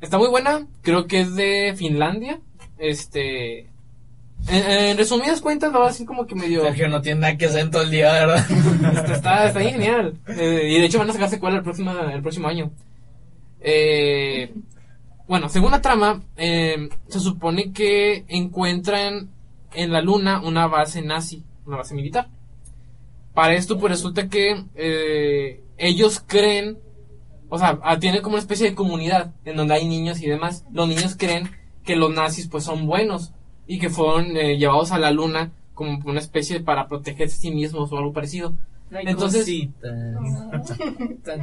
está 0.01 0.17
muy 0.17 0.29
buena, 0.29 0.67
creo 0.81 1.07
que 1.07 1.21
es 1.21 1.35
de 1.35 1.73
Finlandia. 1.77 2.39
Este, 2.77 3.69
en, 4.47 4.71
en 4.71 4.97
resumidas 4.97 5.41
cuentas, 5.41 5.73
va 5.73 5.87
así 5.87 6.05
como 6.05 6.25
que 6.25 6.35
medio. 6.35 6.61
Sergio 6.63 6.87
no 6.89 7.01
tiene 7.01 7.21
nada 7.21 7.37
que 7.37 7.45
hacer 7.45 7.61
en 7.61 7.71
todo 7.71 7.81
el 7.83 7.91
día, 7.91 8.11
¿verdad? 8.11 8.45
Está, 9.11 9.47
está, 9.47 9.61
genial. 9.61 10.17
Eh, 10.27 10.69
y 10.69 10.79
de 10.79 10.85
hecho 10.85 10.99
van 10.99 11.09
a 11.09 11.13
sacar 11.13 11.29
secuela 11.29 11.57
el 11.57 11.63
próximo, 11.63 11.91
el 11.91 12.21
próximo 12.21 12.47
año. 12.47 12.71
Eh, 13.59 14.53
bueno, 15.27 15.49
según 15.49 15.71
la 15.71 15.81
trama, 15.81 16.23
eh, 16.37 16.89
se 17.09 17.19
supone 17.19 17.73
que 17.73 18.23
encuentran 18.29 19.29
en 19.73 19.91
la 19.91 20.01
luna 20.01 20.41
una 20.41 20.67
base 20.67 21.01
nazi, 21.01 21.43
una 21.65 21.77
base 21.77 21.95
militar. 21.95 22.29
Para 23.33 23.53
esto, 23.53 23.77
pues 23.77 23.91
resulta 23.91 24.29
que 24.29 24.63
eh, 24.75 25.61
ellos 25.77 26.23
creen, 26.25 26.79
o 27.49 27.57
sea, 27.57 27.79
ah, 27.83 27.97
tienen 27.99 28.21
como 28.21 28.35
una 28.35 28.41
especie 28.41 28.69
de 28.69 28.75
comunidad 28.75 29.31
en 29.45 29.55
donde 29.57 29.73
hay 29.75 29.87
niños 29.87 30.21
y 30.21 30.27
demás. 30.27 30.65
Los 30.71 30.87
niños 30.87 31.15
creen 31.17 31.49
que 31.83 31.95
los 31.95 32.13
nazis 32.13 32.47
pues 32.47 32.63
son 32.63 32.85
buenos 32.87 33.31
y 33.67 33.79
que 33.79 33.89
fueron 33.89 34.35
eh, 34.37 34.57
llevados 34.57 34.91
a 34.91 34.99
la 34.99 35.11
luna 35.11 35.51
como 35.73 35.99
una 36.05 36.19
especie 36.19 36.59
para 36.59 36.87
protegerse 36.87 37.35
a 37.35 37.39
sí 37.41 37.51
mismos 37.51 37.91
o 37.91 37.97
algo 37.97 38.11
parecido. 38.13 38.53
Entonces- 38.91 39.45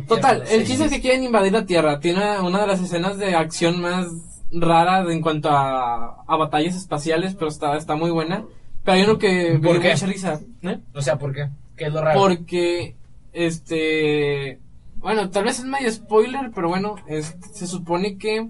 Total, 0.08 0.44
el 0.50 0.66
chiste 0.66 0.84
es 0.86 0.90
que 0.90 1.00
quieren 1.00 1.22
invadir 1.24 1.52
la 1.52 1.66
Tierra. 1.66 2.00
Tiene 2.00 2.40
una 2.40 2.60
de 2.62 2.66
las 2.66 2.80
escenas 2.80 3.18
de 3.18 3.34
acción 3.34 3.80
más 3.80 4.06
raras 4.52 5.08
en 5.10 5.20
cuanto 5.20 5.50
a, 5.50 6.22
a 6.26 6.36
batallas 6.36 6.74
espaciales, 6.76 7.34
pero 7.34 7.48
está, 7.48 7.76
está 7.76 7.96
muy 7.96 8.10
buena. 8.10 8.44
Pero 8.84 8.96
hay 8.96 9.02
uno 9.04 9.18
que 9.18 9.52
me 9.54 9.58
¿Por 9.60 9.72
dio 9.74 9.80
qué? 9.82 9.90
mucha 9.92 10.06
risa. 10.06 10.40
¿eh? 10.62 10.78
O 10.94 11.02
sea, 11.02 11.18
¿por 11.18 11.32
qué? 11.34 11.48
¿Qué 11.76 11.86
es 11.86 11.92
lo 11.92 12.00
raro? 12.02 12.18
Porque, 12.20 12.94
este, 13.32 14.58
bueno, 15.04 15.30
tal 15.30 15.44
vez 15.44 15.60
es 15.60 15.64
medio 15.66 15.92
spoiler, 15.92 16.50
pero 16.52 16.68
bueno, 16.68 16.96
es- 17.06 17.36
se 17.52 17.66
supone 17.68 18.16
que, 18.18 18.48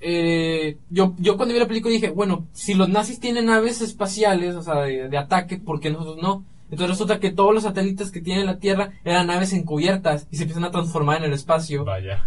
eh, 0.00 0.76
yo, 0.90 1.14
yo 1.18 1.36
cuando 1.36 1.54
vi 1.54 1.60
la 1.60 1.66
película 1.68 1.92
dije, 1.94 2.10
bueno, 2.10 2.46
si 2.52 2.74
los 2.74 2.88
nazis 2.88 3.18
tienen 3.18 3.46
naves 3.46 3.80
espaciales, 3.80 4.54
o 4.54 4.62
sea, 4.62 4.74
de, 4.82 5.08
de 5.08 5.18
ataque, 5.18 5.56
¿por 5.58 5.80
qué 5.80 5.90
nosotros 5.90 6.18
no? 6.22 6.44
Entonces 6.70 6.90
resulta 6.90 7.20
que 7.20 7.30
todos 7.30 7.54
los 7.54 7.62
satélites 7.62 8.10
que 8.10 8.20
tiene 8.20 8.44
la 8.44 8.58
Tierra 8.58 8.90
eran 9.04 9.28
naves 9.28 9.52
encubiertas 9.52 10.26
y 10.30 10.36
se 10.36 10.42
empiezan 10.42 10.64
a 10.64 10.70
transformar 10.70 11.18
en 11.18 11.24
el 11.24 11.32
espacio. 11.32 11.84
Vaya. 11.84 12.24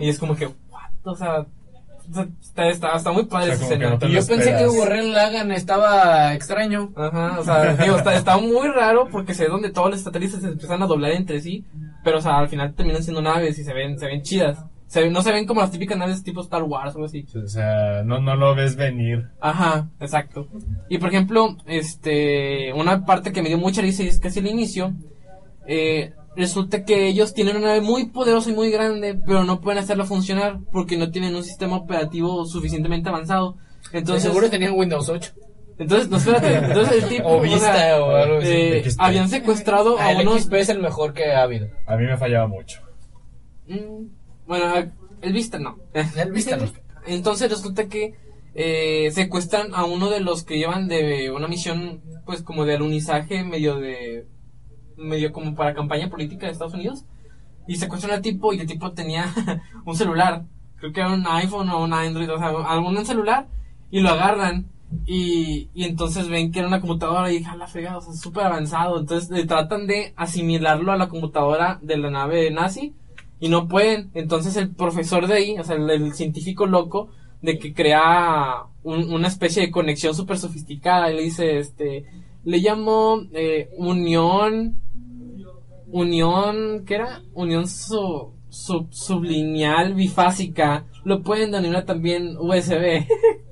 Y 0.00 0.08
es 0.08 0.18
como 0.18 0.34
que, 0.34 0.46
what? 0.46 0.90
O 1.04 1.14
sea, 1.14 1.44
está, 2.42 2.68
está, 2.68 2.96
está 2.96 3.12
muy 3.12 3.26
padre 3.26 3.52
O 3.52 3.56
sea, 3.56 3.66
esa 3.66 3.74
escena. 3.74 3.90
no 4.00 4.08
yo 4.08 4.26
pensé 4.26 4.56
que. 4.56 4.66
Warren 4.68 5.12
Lagan 5.12 5.52
estaba 5.52 6.32
extraño. 6.34 6.92
Ajá, 6.96 7.38
o 7.38 7.44
sea, 7.44 7.74
digo, 7.76 7.96
está, 7.98 8.14
está 8.14 8.38
muy 8.38 8.68
raro 8.68 9.08
porque 9.12 9.34
se 9.34 9.44
ve 9.44 9.50
donde 9.50 9.70
todos 9.70 9.90
los 9.90 10.00
satélites 10.00 10.40
se 10.40 10.48
empiezan 10.48 10.82
a 10.82 10.86
doblar 10.86 11.12
entre 11.12 11.42
sí, 11.42 11.62
pero 12.04 12.18
o 12.18 12.20
sea, 12.20 12.38
al 12.38 12.48
final 12.48 12.74
terminan 12.74 13.02
siendo 13.02 13.22
naves 13.22 13.58
y 13.58 13.64
se 13.64 13.72
ven, 13.72 13.98
se 13.98 14.06
ven 14.06 14.22
chidas. 14.22 14.64
Se, 14.86 15.10
no 15.10 15.22
se 15.22 15.32
ven 15.32 15.46
como 15.46 15.62
las 15.62 15.70
típicas 15.70 15.98
naves 15.98 16.22
tipo 16.22 16.42
Star 16.42 16.62
Wars 16.62 16.94
o 16.94 16.98
algo 16.98 17.06
así. 17.06 17.26
O 17.34 17.48
sea, 17.48 18.04
no, 18.04 18.20
no 18.20 18.36
lo 18.36 18.54
ves 18.54 18.76
venir. 18.76 19.30
Ajá, 19.40 19.88
exacto. 19.98 20.46
Y 20.88 20.98
por 20.98 21.08
ejemplo, 21.08 21.56
este, 21.66 22.72
una 22.74 23.04
parte 23.04 23.32
que 23.32 23.42
me 23.42 23.48
dio 23.48 23.58
mucha 23.58 23.82
risa 23.82 24.04
y 24.04 24.08
es 24.08 24.20
casi 24.20 24.38
el 24.38 24.46
inicio, 24.46 24.92
eh, 25.66 26.12
resulta 26.36 26.84
que 26.84 27.08
ellos 27.08 27.32
tienen 27.32 27.56
una 27.56 27.68
nave 27.68 27.80
muy 27.80 28.06
poderosa 28.10 28.50
y 28.50 28.54
muy 28.54 28.70
grande, 28.70 29.18
pero 29.26 29.44
no 29.44 29.60
pueden 29.60 29.82
hacerla 29.82 30.04
funcionar 30.04 30.60
porque 30.70 30.98
no 30.98 31.10
tienen 31.10 31.34
un 31.34 31.42
sistema 31.42 31.76
operativo 31.76 32.44
suficientemente 32.44 33.08
avanzado. 33.08 33.56
Entonces, 33.92 34.24
seguro 34.24 34.50
tenían 34.50 34.74
Windows 34.74 35.08
8. 35.08 35.32
Entonces, 35.78 36.08
no, 36.08 36.16
espérate, 36.18 36.54
entonces 36.56 37.02
el 37.02 37.08
tipo, 37.08 37.28
O 37.28 37.36
o 37.38 37.40
Vista 37.40 37.74
sea, 37.74 38.02
o 38.02 38.10
algo 38.14 38.38
así. 38.38 38.48
eh, 38.48 38.84
habían 38.98 39.28
secuestrado 39.28 39.96
Ah, 39.98 40.06
a 40.06 40.12
el 40.12 40.28
unos, 40.28 40.42
XP 40.42 40.54
es 40.54 40.68
el 40.68 40.80
mejor 40.80 41.12
que 41.14 41.32
ha 41.32 41.42
habido. 41.42 41.68
A 41.86 41.96
mí 41.96 42.04
me 42.06 42.16
fallaba 42.16 42.46
mucho. 42.46 42.80
Mm, 43.66 44.06
bueno, 44.46 44.92
el 45.22 45.32
Vista 45.32 45.58
no. 45.58 45.78
El 46.16 46.32
Vista 46.32 46.56
no. 46.56 46.66
Entonces 47.06 47.50
resulta 47.50 47.86
que 47.88 48.14
eh, 48.54 49.10
secuestran 49.12 49.74
a 49.74 49.84
uno 49.84 50.10
de 50.10 50.20
los 50.20 50.44
que 50.44 50.58
llevan 50.58 50.86
de 50.88 51.30
una 51.30 51.48
misión, 51.48 52.02
pues 52.24 52.42
como 52.42 52.64
de 52.64 52.74
alunizaje, 52.74 53.42
medio 53.44 53.76
de. 53.76 54.26
medio 54.96 55.32
como 55.32 55.54
para 55.54 55.74
campaña 55.74 56.08
política 56.08 56.46
de 56.46 56.52
Estados 56.52 56.74
Unidos. 56.74 57.04
Y 57.66 57.76
secuestran 57.76 58.12
al 58.14 58.20
tipo 58.20 58.52
y 58.52 58.60
el 58.60 58.66
tipo 58.66 58.92
tenía 58.92 59.32
un 59.86 59.96
celular. 59.96 60.44
Creo 60.76 60.92
que 60.92 61.00
era 61.00 61.12
un 61.12 61.26
iPhone 61.26 61.70
o 61.70 61.82
un 61.82 61.94
Android, 61.94 62.30
o 62.30 62.38
sea, 62.38 62.48
algún 62.48 63.04
celular. 63.06 63.46
Y 63.90 64.00
lo 64.00 64.10
agarran. 64.10 64.66
Y, 65.06 65.68
y 65.74 65.84
entonces 65.84 66.28
ven 66.28 66.52
que 66.52 66.58
era 66.60 66.68
una 66.68 66.80
computadora 66.80 67.32
y 67.32 67.42
a 67.44 67.56
la 67.56 67.66
fregada, 67.66 67.98
o 67.98 68.00
sea, 68.00 68.12
súper 68.14 68.44
avanzado. 68.44 68.98
Entonces 69.00 69.30
le 69.30 69.44
tratan 69.46 69.86
de 69.86 70.12
asimilarlo 70.16 70.92
a 70.92 70.96
la 70.96 71.08
computadora 71.08 71.78
de 71.82 71.96
la 71.98 72.10
nave 72.10 72.50
nazi 72.50 72.92
y 73.40 73.48
no 73.48 73.68
pueden. 73.68 74.10
Entonces 74.14 74.56
el 74.56 74.70
profesor 74.70 75.26
de 75.26 75.34
ahí, 75.34 75.58
o 75.58 75.64
sea, 75.64 75.76
el, 75.76 76.12
científico 76.14 76.66
loco, 76.66 77.08
de 77.42 77.58
que 77.58 77.74
crea 77.74 78.64
un- 78.82 79.12
una 79.12 79.28
especie 79.28 79.62
de 79.62 79.70
conexión 79.70 80.14
súper 80.14 80.38
sofisticada 80.38 81.10
y 81.12 81.16
le 81.16 81.22
dice, 81.22 81.58
este, 81.58 82.04
le 82.44 82.60
llamó 82.62 83.20
eh, 83.32 83.68
unión, 83.76 84.76
unión, 85.90 86.84
¿qué 86.86 86.94
era? 86.96 87.22
Unión 87.34 87.68
su, 87.68 88.32
sub- 88.48 88.92
sublineal 88.92 89.94
bifásica. 89.94 90.84
Lo 91.04 91.22
pueden 91.22 91.50
denominar 91.50 91.84
también 91.84 92.36
USB. 92.38 93.06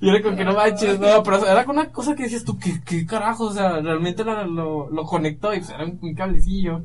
Y 0.00 0.08
era 0.08 0.22
como 0.22 0.36
que 0.36 0.44
no 0.44 0.54
manches, 0.54 0.98
no, 0.98 1.22
pero 1.22 1.36
o 1.36 1.40
sea, 1.40 1.52
era 1.52 1.64
con 1.64 1.76
una 1.76 1.90
cosa 1.90 2.14
que 2.14 2.22
decías 2.22 2.44
tú, 2.44 2.58
¿qué, 2.58 2.80
qué 2.86 3.04
carajo? 3.06 3.44
O 3.44 3.52
sea, 3.52 3.80
realmente 3.80 4.24
lo, 4.24 4.44
lo, 4.46 4.90
lo 4.90 5.04
conectó 5.04 5.52
y 5.52 5.58
pues, 5.58 5.70
era 5.70 5.84
un, 5.84 5.98
un 6.00 6.14
cablecillo. 6.14 6.82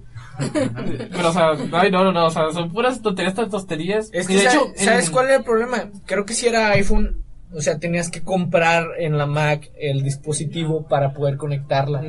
pero, 1.11 1.29
o 1.29 1.33
sea, 1.33 1.51
ay, 1.71 1.91
no, 1.91 2.03
no, 2.03 2.11
no, 2.11 2.25
o 2.25 2.29
sea, 2.29 2.51
son 2.51 2.71
puras 2.71 3.01
tonterías, 3.01 3.33
tonterías. 3.35 4.09
Es 4.11 4.25
Y 4.25 4.27
que, 4.27 4.33
de 4.35 4.41
¿sabes, 4.41 4.55
hecho, 4.55 4.73
en- 4.75 4.85
¿sabes 4.85 5.09
cuál 5.09 5.27
era 5.27 5.37
el 5.37 5.43
problema? 5.43 5.89
Creo 6.05 6.25
que 6.25 6.33
si 6.33 6.47
era 6.47 6.71
iPhone, 6.71 7.21
o 7.53 7.61
sea, 7.61 7.79
tenías 7.79 8.09
que 8.09 8.21
comprar 8.21 8.85
en 8.99 9.17
la 9.17 9.25
Mac 9.27 9.69
el 9.79 10.03
dispositivo 10.03 10.85
para 10.87 11.13
poder 11.13 11.37
conectarla. 11.37 12.03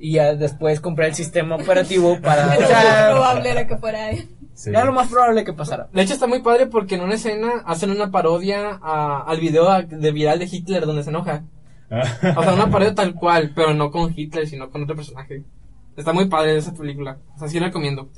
Y 0.00 0.12
ya 0.14 0.34
después 0.34 0.80
comprar 0.80 1.08
el 1.10 1.14
sistema 1.14 1.56
operativo 1.56 2.18
para... 2.22 2.46
O 2.58 2.66
sea, 2.66 3.08
lo 3.08 3.12
probable 3.16 3.50
era 3.50 3.66
que 3.66 3.76
fuera 3.76 4.10
él. 4.10 4.28
Sí. 4.64 4.70
era 4.70 4.84
lo 4.84 4.92
más 4.92 5.08
probable 5.08 5.44
que 5.44 5.52
pasara. 5.52 5.88
De 5.92 6.02
hecho, 6.02 6.12
está 6.14 6.26
muy 6.26 6.40
padre 6.40 6.66
porque 6.66 6.94
en 6.94 7.00
una 7.02 7.14
escena 7.14 7.62
hacen 7.66 7.90
una 7.90 8.10
parodia 8.10 8.78
a- 8.82 9.22
al 9.26 9.40
video 9.40 9.66
de 9.82 10.12
viral 10.12 10.38
de 10.38 10.48
Hitler 10.50 10.86
donde 10.86 11.02
se 11.02 11.10
enoja. 11.10 11.44
O 12.36 12.42
sea, 12.42 12.54
una 12.54 12.70
parodia 12.70 12.94
tal 12.94 13.14
cual, 13.16 13.52
pero 13.54 13.74
no 13.74 13.90
con 13.90 14.12
Hitler, 14.16 14.46
sino 14.46 14.70
con 14.70 14.84
otro 14.84 14.94
personaje. 14.96 15.42
Está 15.96 16.12
muy 16.12 16.26
padre 16.26 16.56
esa 16.56 16.72
película. 16.74 17.18
O 17.34 17.38
sea, 17.38 17.48
sí 17.48 17.58
la 17.60 17.66
recomiendo. 17.66 18.08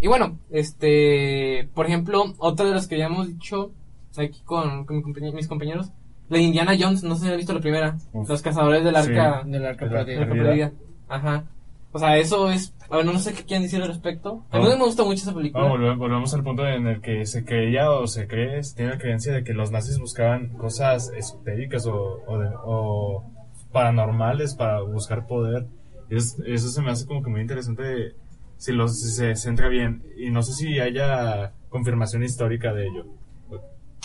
Y 0.00 0.06
bueno, 0.08 0.38
este, 0.50 1.68
por 1.74 1.86
ejemplo, 1.86 2.34
otra 2.38 2.66
de 2.66 2.72
las 2.74 2.86
que 2.86 2.94
habíamos 2.96 3.26
dicho 3.28 3.72
aquí 4.16 4.40
con, 4.44 4.84
con 4.84 4.96
mi 4.96 5.02
compañe- 5.02 5.32
mis 5.32 5.48
compañeros, 5.48 5.90
la 6.28 6.36
de 6.38 6.42
Indiana 6.44 6.76
Jones, 6.78 7.02
no 7.02 7.16
sé 7.16 7.24
si 7.26 7.30
han 7.30 7.36
visto 7.36 7.52
la 7.52 7.60
primera, 7.60 7.96
Uf. 8.12 8.28
Los 8.28 8.42
Cazadores 8.42 8.84
del 8.84 8.94
Sí. 8.96 9.10
Arca, 9.12 9.42
Del 9.46 9.64
arca 9.66 9.86
Del 9.86 9.96
arca. 10.22 10.32
Perdida. 10.34 10.72
Ajá. 11.08 11.44
O 11.92 11.98
sea, 11.98 12.16
eso 12.18 12.50
es, 12.50 12.72
a 12.88 12.98
ver, 12.98 13.06
no 13.06 13.18
sé 13.18 13.32
qué 13.34 13.42
quieren 13.44 13.64
decir 13.64 13.82
al 13.82 13.88
respecto. 13.88 14.44
A 14.50 14.58
mí 14.58 14.64
Oh. 14.66 14.78
me 14.78 14.84
gusta 14.84 15.02
mucho 15.02 15.22
esa 15.22 15.34
película. 15.34 15.64
No, 15.66 15.74
volve- 15.74 15.96
volvemos 15.96 16.32
al 16.34 16.44
punto 16.44 16.66
en 16.66 16.86
el 16.86 17.00
que 17.00 17.26
se 17.26 17.44
creía 17.44 17.90
o 17.90 18.06
se 18.06 18.28
cree, 18.28 18.62
se 18.62 18.76
tiene 18.76 18.92
la 18.92 18.98
creencia 18.98 19.32
de 19.32 19.42
que 19.42 19.54
los 19.54 19.70
nazis 19.72 19.98
buscaban 19.98 20.50
cosas 20.56 21.10
esotéricas 21.16 21.86
o, 21.86 22.22
o, 22.26 22.38
de- 22.38 22.50
o 22.64 23.24
paranormales 23.72 24.54
para 24.54 24.80
buscar 24.82 25.26
poder. 25.26 25.66
Es, 26.10 26.36
eso 26.46 26.68
se 26.68 26.82
me 26.82 26.90
hace 26.90 27.06
como 27.06 27.22
que 27.22 27.30
muy 27.30 27.40
interesante 27.40 28.14
si, 28.56 28.72
los, 28.72 29.00
si 29.00 29.08
se 29.10 29.34
centra 29.36 29.68
bien. 29.68 30.02
Y 30.16 30.30
no 30.30 30.42
sé 30.42 30.52
si 30.54 30.78
haya 30.78 31.52
confirmación 31.70 32.22
histórica 32.22 32.72
de 32.72 32.86
ello. 32.86 33.06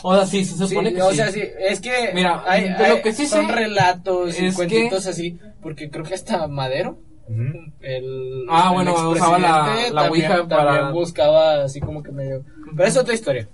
O 0.03 0.13
sea, 0.15 0.25
sí, 0.25 0.43
se 0.43 0.55
Sí, 0.57 0.67
supone 0.67 0.93
que 0.93 1.01
o 1.01 1.09
sí. 1.11 1.15
sea, 1.17 1.31
sí, 1.31 1.41
es 1.59 1.79
que 1.81 2.11
Mira, 2.13 2.43
hay, 2.45 2.65
hay- 2.65 2.95
lo 2.97 3.01
que 3.01 3.13
sí 3.13 3.25
son 3.27 3.47
sé 3.47 3.51
relatos 3.53 4.39
y 4.39 4.51
cuentitos 4.51 5.07
así, 5.07 5.39
porque 5.61 5.89
creo 5.89 6.03
que 6.03 6.13
hasta 6.13 6.47
Madero, 6.47 6.99
El, 7.27 8.45
Ah, 8.49 8.67
el 8.69 8.73
bueno, 8.73 9.09
usaba 9.09 9.39
la- 9.39 9.89
la 9.91 10.03
también- 10.03 10.31
Ouija 10.31 10.47
para- 10.47 10.73
también 10.75 10.93
buscaba 10.93 11.63
así 11.63 11.79
como 11.79 12.03
que 12.03 12.11
medio... 12.11 12.43
Pero 12.75 12.87
es 12.87 12.97
otra 12.97 13.13
historia. 13.13 13.47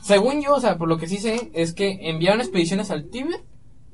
Según 0.00 0.40
yo, 0.42 0.54
o 0.54 0.60
sea, 0.60 0.78
por 0.78 0.88
lo 0.88 0.96
que 0.98 1.08
sí 1.08 1.16
sé, 1.18 1.50
es 1.54 1.72
que 1.72 1.98
enviaron 2.08 2.40
expediciones 2.40 2.90
al 2.90 3.04
Tíbet 3.10 3.42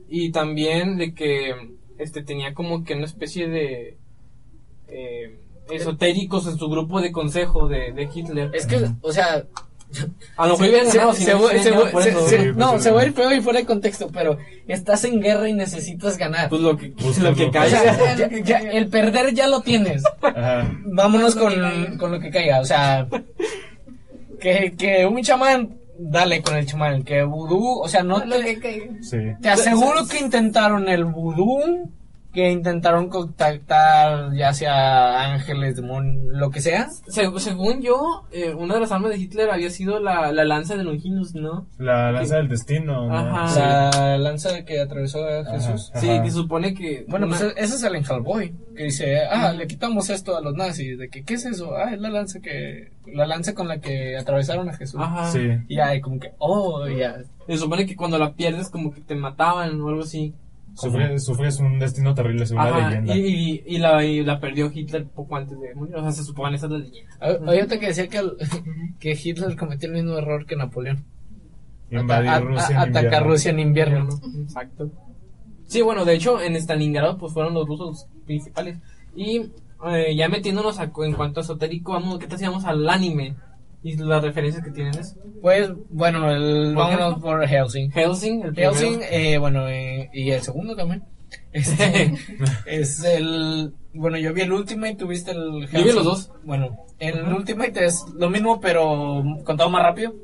y 0.09 0.31
también 0.33 0.99
de 0.99 1.15
que 1.15 1.55
este 1.99 2.23
tenía 2.23 2.53
como 2.55 2.85
que 2.85 2.95
una 2.95 3.07
especie 3.07 3.49
de 3.49 3.97
eh, 4.89 5.39
esotéricos 5.71 6.47
en 6.47 6.59
su 6.59 6.69
grupo 6.69 7.01
de 7.01 7.11
consejo 7.13 7.69
de, 7.69 7.93
de 7.93 8.09
Hitler. 8.15 8.51
Es 8.55 8.67
que, 8.67 8.85
o 9.01 9.13
sea, 9.13 9.45
A 10.37 10.47
lo 10.47 10.53
mejor 10.55 10.68
hubieran 10.68 10.90
se, 10.90 10.99
ganado 10.99 11.14
si 11.14 11.25
se 11.25 11.33
no 11.33 11.38
se 11.49 11.70
va- 11.70 11.90
pues, 11.90 12.05
se 12.83 12.90
a 12.90 13.05
ir 13.07 13.12
feo 13.12 13.33
y 13.33 13.40
fuera 13.40 13.61
de 13.61 13.66
contexto, 13.66 14.09
pero 14.12 14.38
estás 14.66 15.05
en 15.05 15.20
guerra 15.20 15.49
y 15.49 15.53
necesitas 15.53 16.18
ganar. 16.18 16.49
Pues 16.49 16.62
lo 16.62 16.77
que, 16.77 16.88
lo 16.88 16.94
que 16.97 17.20
lo 17.20 17.35
que 17.35 17.44
O 17.47 17.51
caiga. 17.53 17.81
sea, 17.94 18.16
ya- 18.16 18.29
ya- 18.42 18.59
el 18.59 18.88
perder 18.88 19.33
ya 19.35 19.47
lo 19.47 19.61
tienes. 19.61 20.03
Ajá. 20.20 20.68
Vámonos 20.85 21.37
Con 21.37 21.61
lo 21.62 21.70
que 21.70 21.97
con, 21.99 22.11
lo 22.12 22.18
que 22.20 22.31
caiga. 22.31 22.61
O 22.61 22.64
sea, 22.64 23.07
que, 24.40 24.75
que 24.77 25.07
un 25.07 25.23
chamán, 25.23 25.77
dale 25.99 26.42
con 26.42 26.57
el 26.57 26.66
chamán. 26.66 27.05
Que 27.05 27.23
vudú, 27.23 27.81
o 27.81 27.88
sea, 27.88 28.03
no 28.03 28.25
Lo 28.25 28.37
te, 28.40 28.59
que. 28.59 28.90
Sí. 29.03 29.18
te 29.40 29.49
aseguro 29.49 30.07
que 30.07 30.18
intentaron 30.18 30.88
el 30.88 31.05
vudú, 31.05 31.90
que 32.35 32.51
intentaron 32.51 33.09
contactar 33.09 34.35
ya 34.35 34.53
sea 34.53 35.33
ángeles, 35.33 35.77
demonios, 35.77 36.23
lo 36.37 36.51
que 36.51 36.61
sea. 36.61 36.88
Se- 37.07 37.31
según 37.38 37.81
yo, 37.81 38.25
eh, 38.33 38.53
una 38.55 38.75
de 38.75 38.81
las 38.81 38.92
armas 38.92 39.11
de 39.11 39.18
Hitler 39.18 39.51
había 39.51 39.70
sido 39.70 40.01
la, 40.01 40.33
la 40.33 40.44
lanza 40.44 40.77
de 40.77 40.85
Longinus, 40.85 41.35
¿no? 41.35 41.66
La 41.79 42.11
lanza 42.12 42.37
del 42.37 42.49
destino. 42.49 43.07
¿no? 43.09 43.16
Ajá. 43.16 43.49
Sí. 43.49 43.61
La 43.61 44.18
lanza 44.18 44.64
que 44.64 44.81
atravesó 44.81 45.25
a 45.27 45.44
Jesús. 45.44 45.90
Ajá. 45.94 46.01
Sí, 46.01 46.09
que 46.23 46.31
se 46.31 46.37
supone 46.37 46.75
que... 46.75 47.05
Bueno, 47.09 47.27
una- 47.27 47.38
pues 47.38 47.55
ese 47.57 47.77
es 47.77 47.83
el 47.85 47.94
Hellboy, 47.97 48.53
que 48.77 48.85
dice, 48.85 49.20
ah, 49.31 49.53
le 49.53 49.66
quitamos 49.66 50.11
esto 50.11 50.37
a 50.37 50.40
los 50.40 50.55
nazis, 50.55 50.99
de 50.99 51.09
que, 51.09 51.23
¿qué 51.25 51.35
es 51.35 51.47
eso? 51.47 51.75
Ah, 51.77 51.92
es 51.94 52.01
la 52.01 52.11
lanza 52.11 52.40
que, 52.40 52.92
la 53.07 53.27
lanza 53.27 53.55
con 53.55 53.68
la 53.68 53.79
que 53.79 54.16
atravesaron 54.16 54.68
a 54.68 54.75
Jesús. 54.77 55.01
Ajá. 55.01 55.31
Sí. 55.31 55.49
Y 55.68 55.81
y 55.81 56.01
como 56.01 56.18
que, 56.18 56.33
oh, 56.38 56.87
ya. 56.88 57.16
Se 57.47 57.57
supone 57.59 57.87
que 57.87 57.94
cuando 57.94 58.18
la 58.18 58.33
pierdes 58.33 58.70
como 58.70 58.92
que 58.92 59.01
te 59.03 59.14
mataban 59.14 59.81
o 59.81 59.88
algo 59.88 60.03
así. 60.03 60.35
Sufre- 60.75 61.19
Sufres 61.19 61.61
un 61.61 61.79
destino 61.79 62.15
terrible 62.15 62.47
según 62.47 62.65
la 62.65 62.71
Ajá, 62.77 62.89
leyenda. 62.91 63.17
y, 63.17 63.21
y, 63.21 63.63
y 63.77 63.79
la, 63.79 64.05
y 64.05 64.25
la 64.25 64.41
perdió 64.41 64.71
Hitler 64.75 65.07
poco 65.07 65.37
antes 65.37 65.59
de 65.61 65.75
morir. 65.75 65.95
O 65.97 66.03
sea, 66.03 66.13
se 66.13 66.25
supone 66.25 66.57
esa 66.57 66.67
es 66.67 66.73
la 66.73 66.79
leyenda. 66.79 67.11
Ah, 67.21 67.37
Hay 67.47 67.61
otra 67.61 67.79
que 67.79 67.87
decía 67.87 68.09
que, 68.09 68.19
el- 68.19 68.37
que 68.99 69.13
Hitler 69.23 69.57
cometió 69.57 69.89
el 69.89 69.95
mismo 69.95 70.19
error 70.19 70.47
que 70.47 70.57
Napoleón. 70.57 71.05
Invadir 71.91 72.29
Ata- 72.31 72.37
a- 72.37 72.41
Rusia. 72.41 72.69
en 72.71 72.77
a- 72.77 72.83
atacar 72.83 73.05
invierno. 73.05 73.29
Rusia 73.29 73.51
en 73.53 73.59
invierno. 73.61 74.09
Exacto. 74.43 74.91
Sí, 75.67 75.81
bueno, 75.83 76.05
de 76.05 76.15
hecho, 76.15 76.41
en 76.43 76.57
Stalingrado 76.57 77.17
pues 77.19 77.33
fueron 77.33 77.55
los 77.55 77.67
rusos 77.67 78.07
principales. 78.27 78.79
Y 79.15 79.51
eh, 79.87 80.15
ya 80.17 80.29
metiéndonos 80.29 80.79
a- 80.81 80.91
en 81.05 81.13
cuanto 81.13 81.41
a 81.41 81.43
esotérico, 81.43 81.93
vamos, 81.93 82.19
¿qué 82.19 82.27
tal 82.27 82.39
si 82.39 82.47
vamos 82.47 82.65
al 82.65 82.89
anime? 82.89 83.37
Y 83.85 83.97
las 83.99 84.23
referencias 84.23 84.64
que 84.64 84.70
tienen 84.73 84.99
es 84.99 85.14
Pues, 85.42 85.70
bueno, 85.90 86.31
el, 86.33 86.73
¿Por 86.75 86.83
vámonos 86.85 87.09
ejemplo? 87.11 87.20
por 87.23 87.47
Helsing. 87.47 87.90
Helsing, 87.92 88.42
el 88.42 88.53
primero. 88.55 88.73
Helsing, 88.75 89.01
eh, 89.11 89.38
bueno, 89.38 89.68
eh, 89.68 90.09
y 90.12 90.31
el 90.31 90.40
segundo 90.42 90.75
también. 90.75 91.05
Este, 91.53 92.14
es 92.66 93.05
el, 93.05 93.73
bueno, 93.92 94.16
yo 94.18 94.33
vi 94.33 94.40
el 94.42 94.53
Ultimate, 94.53 94.97
tuviste 94.97 95.31
el 95.33 95.68
Yo 95.73 95.85
vi 95.85 95.92
los 95.92 96.05
dos. 96.05 96.33
Bueno, 96.44 96.77
el 96.99 97.23
Ultimate 97.33 97.85
es 97.85 98.05
lo 98.16 98.29
mismo, 98.31 98.61
pero 98.61 99.23
contado 99.44 99.68
más 99.70 99.83
rápido. 99.83 100.14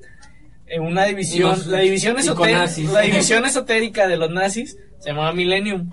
En 0.66 0.83
una 0.83 1.05
división, 1.05 1.51
los- 1.51 1.66
la 1.66 1.81
división 1.81 2.16
nazis. 2.16 2.90
la 2.92 3.01
división 3.03 3.44
esotérica 3.44 4.07
de 4.09 4.16
los 4.16 4.31
nazis 4.31 4.77
se 5.01 5.11
llamaba 5.11 5.33
Millennium. 5.33 5.90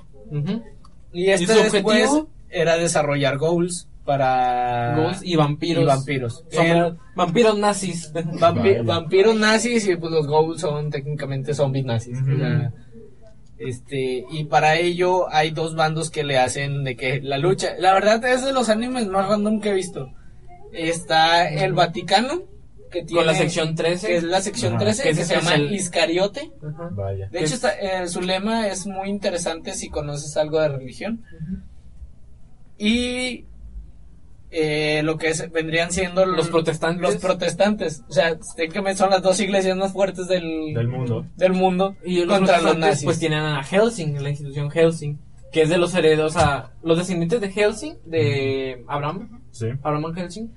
Y 1.14 1.30
este 1.30 1.48
su 1.48 1.54
después 1.64 1.84
objetivo? 2.08 2.30
era 2.50 2.78
desarrollar 2.78 3.38
goals 3.38 3.88
para 4.08 4.96
Ghosts 4.96 5.22
y 5.24 5.36
vampiros. 5.36 5.84
y 5.84 5.86
vampiros. 5.86 6.44
Son 6.50 6.66
El- 6.66 6.98
vampiros 7.16 7.60
nazis. 7.60 8.12
Vampi- 8.14 8.40
Vaya. 8.40 8.82
vampiros 8.84 9.36
nazis 9.36 9.88
y 9.88 9.96
pues 9.98 10.12
los 10.12 10.26
ghouls 10.26 10.62
son 10.62 10.90
técnicamente 10.90 11.54
zombies 11.54 11.86
nazis. 11.86 12.20
Ujú. 12.22 12.34
O 12.34 12.38
sea, 12.38 12.74
este, 13.60 14.24
y 14.32 14.46
para 14.46 14.78
ello 14.78 15.30
hay 15.32 15.52
dos 15.52 15.76
bandos 15.76 16.10
que 16.10 16.24
le 16.24 16.38
hacen 16.40 16.84
de 16.84 16.96
que 16.96 17.22
la 17.22 17.38
lucha. 17.38 17.76
La 17.78 17.94
verdad 17.94 18.24
es 18.26 18.44
de 18.46 18.54
los 18.54 18.70
animes 18.70 19.08
más 19.08 19.28
random 19.28 19.60
que 19.62 19.70
he 19.70 19.74
visto. 19.74 20.10
Está 20.72 21.50
el 21.50 21.74
Vaticano 21.74 22.44
que 22.92 23.04
tiene... 23.04 23.20
Con 23.20 23.28
la 23.28 23.34
sección 23.34 23.76
13. 23.76 24.08
Que 24.08 24.16
es 24.18 24.24
la 24.24 24.40
sección 24.42 24.74
Ajá. 24.76 24.84
13, 24.86 25.04
Que 25.04 25.16
se 25.16 25.36
llama 25.36 25.56
el- 25.56 25.74
Iscariote. 25.74 26.52
Ajá. 26.66 26.90
Vaya. 26.94 27.28
De 27.30 27.40
hecho, 27.40 27.46
es- 27.48 27.54
está- 27.56 27.74
eh, 27.80 28.08
su 28.08 28.22
lema 28.22 28.68
es 28.68 28.86
muy 28.88 29.10
interesante 29.10 29.74
si 29.74 29.90
conoces 29.90 30.38
algo 30.38 30.60
de 30.62 30.70
religión. 30.70 31.24
Y 32.78 33.46
eh, 34.52 35.02
lo 35.04 35.18
que 35.18 35.28
es- 35.30 35.52
vendrían 35.52 35.92
siendo 35.92 36.26
Los 36.26 36.48
protestantes. 36.50 37.02
Los 37.02 37.18
protestantes. 37.18 38.04
O 38.08 38.14
sea, 38.14 38.38
técnicamente 38.56 38.98
son 39.00 39.10
las 39.10 39.22
dos 39.22 39.40
iglesias 39.40 39.76
más 39.78 39.92
fuertes 39.94 40.28
del, 40.28 40.74
Del 40.74 40.88
mundo. 40.88 41.26
del 41.36 41.54
mundo 41.54 41.96
Y 42.06 42.24
los 42.24 42.38
contra 42.38 42.56
los 42.58 42.64
protestantes, 42.64 42.80
nazis. 42.90 43.04
pues 43.06 43.20
tienen 43.20 43.40
a 43.40 43.64
Helsing, 43.64 44.22
la 44.24 44.30
institución 44.30 44.72
Helsing, 44.72 45.20
que 45.52 45.64
es 45.64 45.70
de 45.70 45.78
los 45.78 45.94
herederos, 45.96 46.36
o 46.36 46.40
sea, 46.40 46.72
los 46.84 46.98
descendientes 46.98 47.42
de 47.42 47.52
Helsing, 47.52 47.96
de 48.06 48.84
Abraham, 48.88 49.42
Sí. 49.52 49.68
Abraham 49.84 50.14
Helsing, 50.16 50.50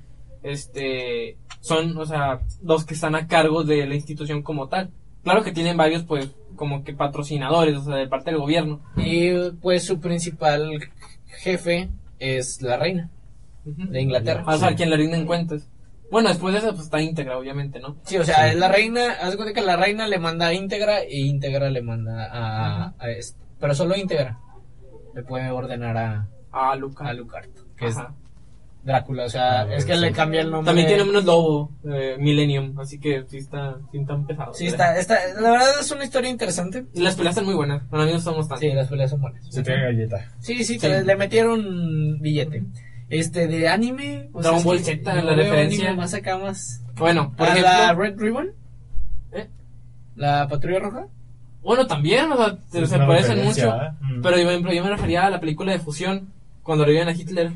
este, 0.43 1.37
son, 1.61 1.97
o 1.99 2.07
sea, 2.07 2.41
los 2.63 2.85
que 2.85 2.95
están 2.95 3.15
a 3.15 3.27
cargo 3.27 3.65
de 3.65 3.87
la 3.87 3.95
institución 3.95 4.43
como 4.43 4.69
tal. 4.69 4.91
Claro 5.23 5.43
que 5.43 5.53
tienen 5.53 5.77
varios, 5.77 6.05
pues, 6.05 6.31
como 6.57 6.83
que 6.85 6.95
patrocinadores, 6.95 7.77
o 7.77 7.85
sea, 7.85 7.97
de 7.97 8.09
parte 8.09 8.31
del 8.31 8.41
gobierno. 8.41 8.81
Y 8.97 9.51
pues 9.63 9.85
su 9.85 10.01
principal 10.01 10.71
jefe 11.27 11.89
es 12.19 12.61
la 12.63 12.77
reina 12.77 13.11
Ujú. 13.65 13.87
de 13.91 14.01
Inglaterra. 14.01 14.45
O 14.47 14.57
sea, 14.59 14.71
Sí. 14.71 14.75
quien 14.77 14.91
le 14.91 14.97
rinden 14.97 15.27
cuentas. 15.27 15.69
Bueno, 16.11 16.29
después 16.31 16.53
de 16.55 16.59
eso, 16.61 16.71
pues 16.73 16.85
está 16.85 17.01
íntegra, 17.01 17.39
obviamente, 17.39 17.79
¿no? 17.79 17.97
Sí, 18.05 18.17
o 18.19 18.25
sea, 18.25 18.49
es 18.49 18.57
la 18.57 18.69
reina, 18.69 19.13
haz 19.21 19.31
de 19.31 19.37
cuenta 19.37 19.55
que 19.55 19.65
la 19.65 19.77
reina 19.77 20.09
le 20.09 20.19
manda 20.19 20.49
a 20.49 20.55
íntegra 20.55 21.01
e 21.03 21.19
íntegra 21.21 21.71
le 21.71 21.83
manda 21.83 22.27
a, 22.33 22.95
a 22.99 23.11
este. 23.11 23.39
Pero 23.61 23.75
solo 23.75 23.97
íntegra 23.97 24.39
le 25.15 25.23
puede 25.23 25.51
ordenar 25.51 25.97
a, 25.97 26.29
A 26.51 26.75
Luca. 26.75 27.07
a 27.07 27.13
Lucart, 27.13 27.51
que 27.77 27.87
es 27.87 27.97
Ajá. 27.97 28.13
Drácula. 28.83 29.25
O 29.25 29.29
sea, 29.29 29.61
Ah, 29.61 29.75
es 29.75 29.85
que 29.85 29.93
sí. 29.95 30.01
le 30.01 30.11
cambia 30.11 30.41
el 30.41 30.51
nombre. 30.51 30.67
También 30.67 30.89
tiene 30.89 31.05
menos 31.05 31.25
lobo, 31.27 31.71
eh, 31.85 32.17
Millennium, 32.19 32.77
así 32.81 32.99
que 32.99 33.25
sí 33.29 33.37
está, 33.37 33.77
sí 33.93 33.99
están 33.99 34.27
pesados. 34.27 34.57
Sí, 34.57 34.67
está, 34.67 34.99
está, 34.99 35.17
la 35.39 35.51
verdad 35.51 35.69
es 35.81 35.91
una 35.93 36.03
historia 36.05 36.31
interesante. 36.31 36.87
Y 36.95 37.03
las 37.03 37.15
peleas 37.15 37.35
están 37.35 37.45
muy 37.45 37.55
buenas, 37.55 37.87
bueno, 37.91 38.05
a 38.05 38.07
mí 38.07 38.13
no 38.15 38.21
somos 38.21 38.49
tan. 38.49 38.59
Sí, 38.59 38.73
las 38.73 38.89
peleas 38.89 39.11
son 39.11 39.21
buenas. 39.21 39.45
Se 39.49 39.63
tiene 39.63 39.83
galleta. 39.83 40.33
Sí, 40.41 40.65
sí, 40.65 40.79
Sí. 40.79 40.89
Le, 40.89 41.05
le 41.05 41.15
metieron 41.17 42.19
billete. 42.21 42.65
Este, 43.11 43.47
de 43.49 43.69
anime. 43.69 44.31
o 44.33 44.41
Dragon 44.41 44.59
es 44.61 44.65
Ball 44.65 44.79
que 44.79 44.85
Z, 44.85 45.15
no 45.15 45.23
la 45.23 45.35
referencia. 45.35 45.89
anime 45.89 45.97
Más 46.03 46.15
acá, 46.15 46.39
más. 46.39 46.81
Bueno, 46.97 47.33
por 47.37 47.47
¿A 47.49 47.51
ejemplo. 47.53 47.71
la 47.73 47.93
Red 47.95 48.19
Ribbon? 48.19 48.51
¿Eh? 49.33 49.49
¿La 50.17 50.49
patrulla 50.49 50.79
roja? 50.79 51.07
Bueno, 51.63 51.87
también, 51.87 52.31
o 52.33 52.37
sea, 52.37 52.57
se, 52.71 52.87
se 52.87 52.99
parecen 52.99 53.45
mucho. 53.45 53.69
¿eh? 53.75 53.91
Mm. 54.01 54.23
Pero 54.23 54.37
yo, 54.39 54.43
por 54.45 54.53
ejemplo, 54.53 54.73
yo 54.73 54.85
me 54.85 54.91
refería 54.91 55.27
a 55.27 55.31
la 55.31 55.41
película 55.41 55.73
de 55.73 55.79
fusión, 55.81 56.29
cuando 56.63 56.85
reviven 56.85 57.09
a 57.09 57.13
Hitler. 57.13 57.53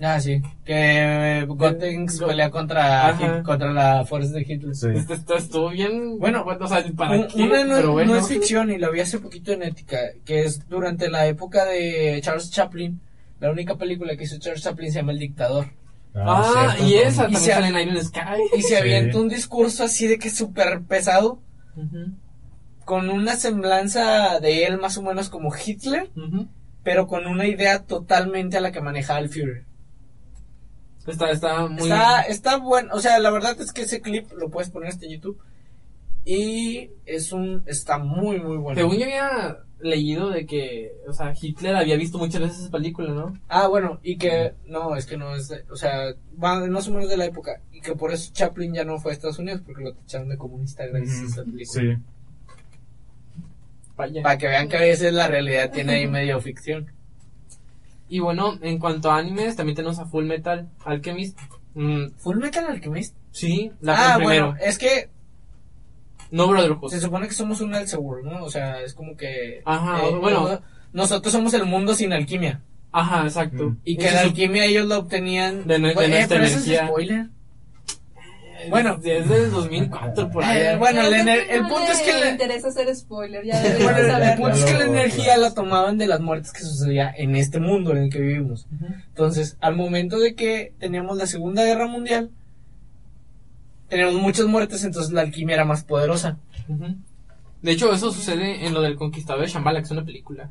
Ah, 0.00 0.18
sí. 0.20 0.42
Que 0.64 1.44
Gotenks 1.46 2.18
Go- 2.18 2.26
pelea 2.26 2.50
contra, 2.50 3.08
Ajá. 3.10 3.42
Contra 3.44 3.72
la 3.72 4.04
fuerza 4.04 4.32
de 4.32 4.40
Hitler. 4.42 4.74
Sí. 4.74 4.88
Este, 4.92 5.14
esto 5.14 5.36
estuvo 5.36 5.68
bien. 5.70 6.18
Bueno, 6.18 6.44
o 6.44 6.66
sea, 6.66 6.84
¿para 6.96 7.12
Un- 7.16 7.28
qué? 7.28 7.42
Una 7.44 7.62
no, 7.64 7.74
Pero 7.76 7.86
no 7.88 7.92
bueno. 7.92 8.16
es 8.16 8.26
ficción 8.26 8.72
y 8.72 8.78
la 8.78 8.90
vi 8.90 9.00
hace 9.00 9.20
poquito 9.20 9.52
en 9.52 9.62
ética, 9.62 9.98
que 10.24 10.40
es 10.42 10.68
durante 10.68 11.08
la 11.08 11.26
época 11.26 11.64
de 11.66 12.18
Charles 12.24 12.50
Chaplin. 12.50 13.00
La 13.44 13.50
única 13.50 13.76
película 13.76 14.16
que 14.16 14.24
hizo 14.24 14.38
Charles 14.38 14.62
Chaplin 14.62 14.90
se 14.90 15.00
llama 15.00 15.12
El 15.12 15.18
Dictador. 15.18 15.66
Ah, 16.14 16.72
cierto. 16.76 16.84
y 16.86 16.94
esa 16.94 17.10
Y 17.10 17.16
también 17.24 17.42
se- 17.42 17.52
sale 17.52 17.68
en 17.68 17.88
Iron 17.88 18.02
Sky. 18.04 18.20
Y 18.56 18.62
se 18.62 18.68
Sí. 18.68 18.74
avienta 18.76 19.18
un 19.18 19.28
discurso 19.28 19.84
así 19.84 20.06
de 20.06 20.18
que 20.18 20.30
súper 20.30 20.80
pesado, 20.82 21.40
con 22.86 23.10
una 23.10 23.36
semblanza 23.36 24.40
de 24.40 24.64
él 24.64 24.78
más 24.78 24.96
o 24.96 25.02
menos 25.02 25.28
como 25.28 25.52
Hitler, 25.54 26.10
pero 26.82 27.06
con 27.06 27.26
una 27.26 27.46
idea 27.46 27.82
totalmente 27.84 28.56
a 28.56 28.60
la 28.62 28.72
que 28.72 28.80
manejaba 28.80 29.18
el 29.18 29.28
Führer. 29.28 29.64
Está, 31.06 31.30
está 31.30 31.66
muy. 31.66 31.82
Está, 31.82 32.22
está 32.22 32.56
bueno, 32.56 32.94
o 32.94 33.00
sea, 33.00 33.18
la 33.18 33.30
verdad 33.30 33.60
es 33.60 33.72
que 33.72 33.82
ese 33.82 34.00
clip 34.00 34.32
lo 34.32 34.48
puedes 34.48 34.70
poner 34.70 34.88
este 34.88 35.04
en 35.04 35.12
YouTube. 35.12 35.38
Y 36.24 36.88
es 37.04 37.32
un, 37.32 37.62
está 37.66 37.98
muy, 37.98 38.40
muy 38.40 38.56
bueno. 38.56 38.80
Según 38.80 38.96
yo 38.96 39.04
había 39.04 39.58
leído 39.84 40.30
de 40.30 40.46
que, 40.46 40.92
o 41.06 41.12
sea, 41.12 41.34
Hitler 41.40 41.76
había 41.76 41.96
visto 41.96 42.18
muchas 42.18 42.40
veces 42.40 42.58
esa 42.60 42.70
película, 42.70 43.12
¿no? 43.12 43.38
Ah, 43.48 43.68
bueno, 43.68 44.00
y 44.02 44.16
que 44.16 44.54
no, 44.66 44.96
es 44.96 45.06
que 45.06 45.16
no 45.16 45.36
es, 45.36 45.48
de- 45.48 45.64
o 45.70 45.76
sea, 45.76 46.14
va 46.42 46.66
más 46.66 46.88
o 46.88 46.92
menos 46.92 47.08
de 47.10 47.16
la 47.18 47.26
época, 47.26 47.60
y 47.70 47.80
que 47.80 47.94
por 47.94 48.12
eso 48.12 48.32
Chaplin 48.32 48.72
ya 48.74 48.84
no 48.84 48.98
fue 48.98 49.12
a 49.12 49.14
Estados 49.14 49.38
Unidos, 49.38 49.60
porque 49.64 49.84
lo 49.84 49.92
tacharon 49.92 50.28
de 50.30 50.38
comunista 50.38 50.86
gracias 50.86 51.20
a 51.20 51.24
esta 51.26 51.44
película. 51.44 51.82
Sí. 51.82 52.02
Vaya. 53.96 54.22
Para 54.22 54.38
que 54.38 54.48
vean 54.48 54.68
que 54.68 54.76
a 54.76 54.80
veces 54.80 55.12
la 55.12 55.28
realidad 55.28 55.70
tiene 55.70 55.94
ahí 55.94 56.06
medio 56.08 56.40
ficción. 56.40 56.90
Y 58.08 58.18
bueno, 58.18 58.58
en 58.60 58.78
cuanto 58.78 59.10
a 59.10 59.18
animes, 59.18 59.54
también 59.56 59.76
tenemos 59.76 59.98
a 59.98 60.06
Full 60.06 60.24
Metal 60.24 60.68
Alchemist. 60.84 61.38
Mm, 61.74 62.06
Full 62.18 62.38
Metal 62.38 62.64
Alchemist. 62.66 63.14
sí, 63.30 63.70
la 63.80 64.14
ah, 64.14 64.16
primero. 64.16 64.46
bueno, 64.48 64.64
es 64.64 64.78
que 64.78 65.10
No 66.30 66.48
Brotherhood. 66.48 66.90
se 66.90 67.00
supone 67.00 67.28
que 67.28 67.34
somos 67.34 67.60
un 67.60 67.74
Elseworld, 67.74 68.24
¿no? 68.26 68.44
O 68.44 68.50
sea, 68.50 68.80
es 68.82 68.94
como 68.94 69.16
que... 69.16 69.62
Ajá, 69.64 70.06
eh, 70.06 70.14
bueno. 70.20 70.48
no- 70.48 70.60
Nosotros 70.92 71.32
somos 71.32 71.54
el 71.54 71.64
mundo 71.64 71.94
sin 71.94 72.12
alquimia. 72.12 72.60
Ajá, 72.92 73.24
exacto. 73.24 73.70
Mm. 73.70 73.78
Y 73.84 73.96
que 73.96 74.10
la 74.10 74.20
alquimia 74.20 74.64
ellos 74.64 74.86
la 74.86 74.98
obtenían... 74.98 75.66
De 75.66 75.78
nue- 75.78 75.88
de 75.88 75.94
Bueno, 75.94 76.14
eh, 76.14 76.18
nuestra 76.18 76.36
pero 76.36 76.44
eso 76.48 76.58
es 76.58 76.66
energía. 76.66 76.88
spoiler. 76.88 77.26
Bueno. 78.70 78.96
Desde 78.96 79.44
el 79.44 79.50
2004 79.50 80.30
por 80.30 80.42
ahí. 80.42 80.58
Eh, 80.58 80.76
bueno, 80.78 81.02
Pero 81.02 81.14
el, 81.14 81.20
ener- 81.28 81.46
el 81.50 81.62
no 81.64 81.68
punto 81.68 81.92
es 81.92 82.00
que... 82.00 82.12
le 82.14 82.20
la- 82.20 82.30
interesa 82.30 82.68
hacer 82.68 82.94
spoiler, 82.96 83.44
ya 83.44 83.60
Bueno, 83.82 83.98
el 84.24 84.36
punto 84.38 84.56
es 84.56 84.64
que 84.64 84.72
la 84.74 84.84
energía 84.86 85.36
la 85.36 85.52
tomaban 85.52 85.98
de 85.98 86.06
las 86.06 86.20
muertes 86.20 86.52
que 86.52 86.60
sucedía 86.60 87.12
en 87.16 87.36
este 87.36 87.60
mundo 87.60 87.90
en 87.90 87.98
el 88.04 88.10
que 88.10 88.20
vivimos. 88.20 88.66
Entonces, 89.08 89.56
al 89.60 89.76
momento 89.76 90.18
de 90.18 90.34
que 90.34 90.72
teníamos 90.78 91.18
la 91.18 91.26
Segunda 91.26 91.62
Guerra 91.64 91.86
Mundial, 91.88 92.30
teníamos 93.88 94.14
muchas 94.16 94.46
muertes, 94.46 94.84
entonces 94.84 95.12
la 95.12 95.22
alquimia 95.22 95.54
era 95.54 95.64
más 95.64 95.84
poderosa. 95.84 96.38
De 97.62 97.72
hecho, 97.72 97.92
eso 97.92 98.12
sucede 98.12 98.66
en 98.66 98.74
lo 98.74 98.82
del 98.82 98.96
Conquistador 98.96 99.42
de 99.42 99.48
Shambhala, 99.48 99.80
que 99.80 99.84
es 99.86 99.90
una 99.90 100.04
película. 100.04 100.50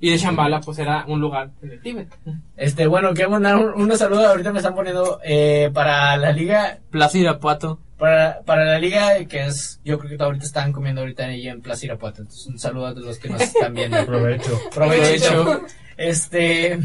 Y 0.00 0.10
de 0.10 0.18
Shambhala, 0.18 0.60
pues 0.60 0.78
era 0.78 1.04
un 1.08 1.20
lugar 1.20 1.50
en 1.62 1.70
el 1.70 1.80
Tíbet. 1.80 2.08
Este, 2.56 2.86
bueno, 2.86 3.14
quiero 3.14 3.30
mandar 3.30 3.56
un- 3.56 3.80
unos 3.82 3.98
saludos. 3.98 4.26
Ahorita 4.26 4.52
me 4.52 4.58
están 4.58 4.74
poniendo 4.74 5.18
eh, 5.24 5.70
para 5.72 6.16
la 6.16 6.30
liga, 6.32 6.78
Plaza 6.90 7.16
Irapuato. 7.18 7.78
para, 7.96 8.40
para 8.44 8.64
la 8.66 8.78
liga 8.78 9.24
que 9.24 9.46
es, 9.46 9.80
yo 9.84 9.98
creo 9.98 10.18
que 10.18 10.22
ahorita 10.22 10.44
están 10.44 10.72
comiendo 10.72 11.00
ahorita 11.00 11.24
ahí 11.26 11.48
en 11.48 11.62
Plaza 11.62 11.86
Irapuato. 11.86 12.22
Entonces, 12.22 12.46
un 12.46 12.58
saludo 12.58 12.88
a 12.88 12.92
los 12.92 13.18
que 13.18 13.30
nos 13.30 13.40
están 13.40 13.72
viendo. 13.72 13.96
Aprovecho. 14.00 14.60
Provecho. 14.74 15.62
Este, 15.96 16.78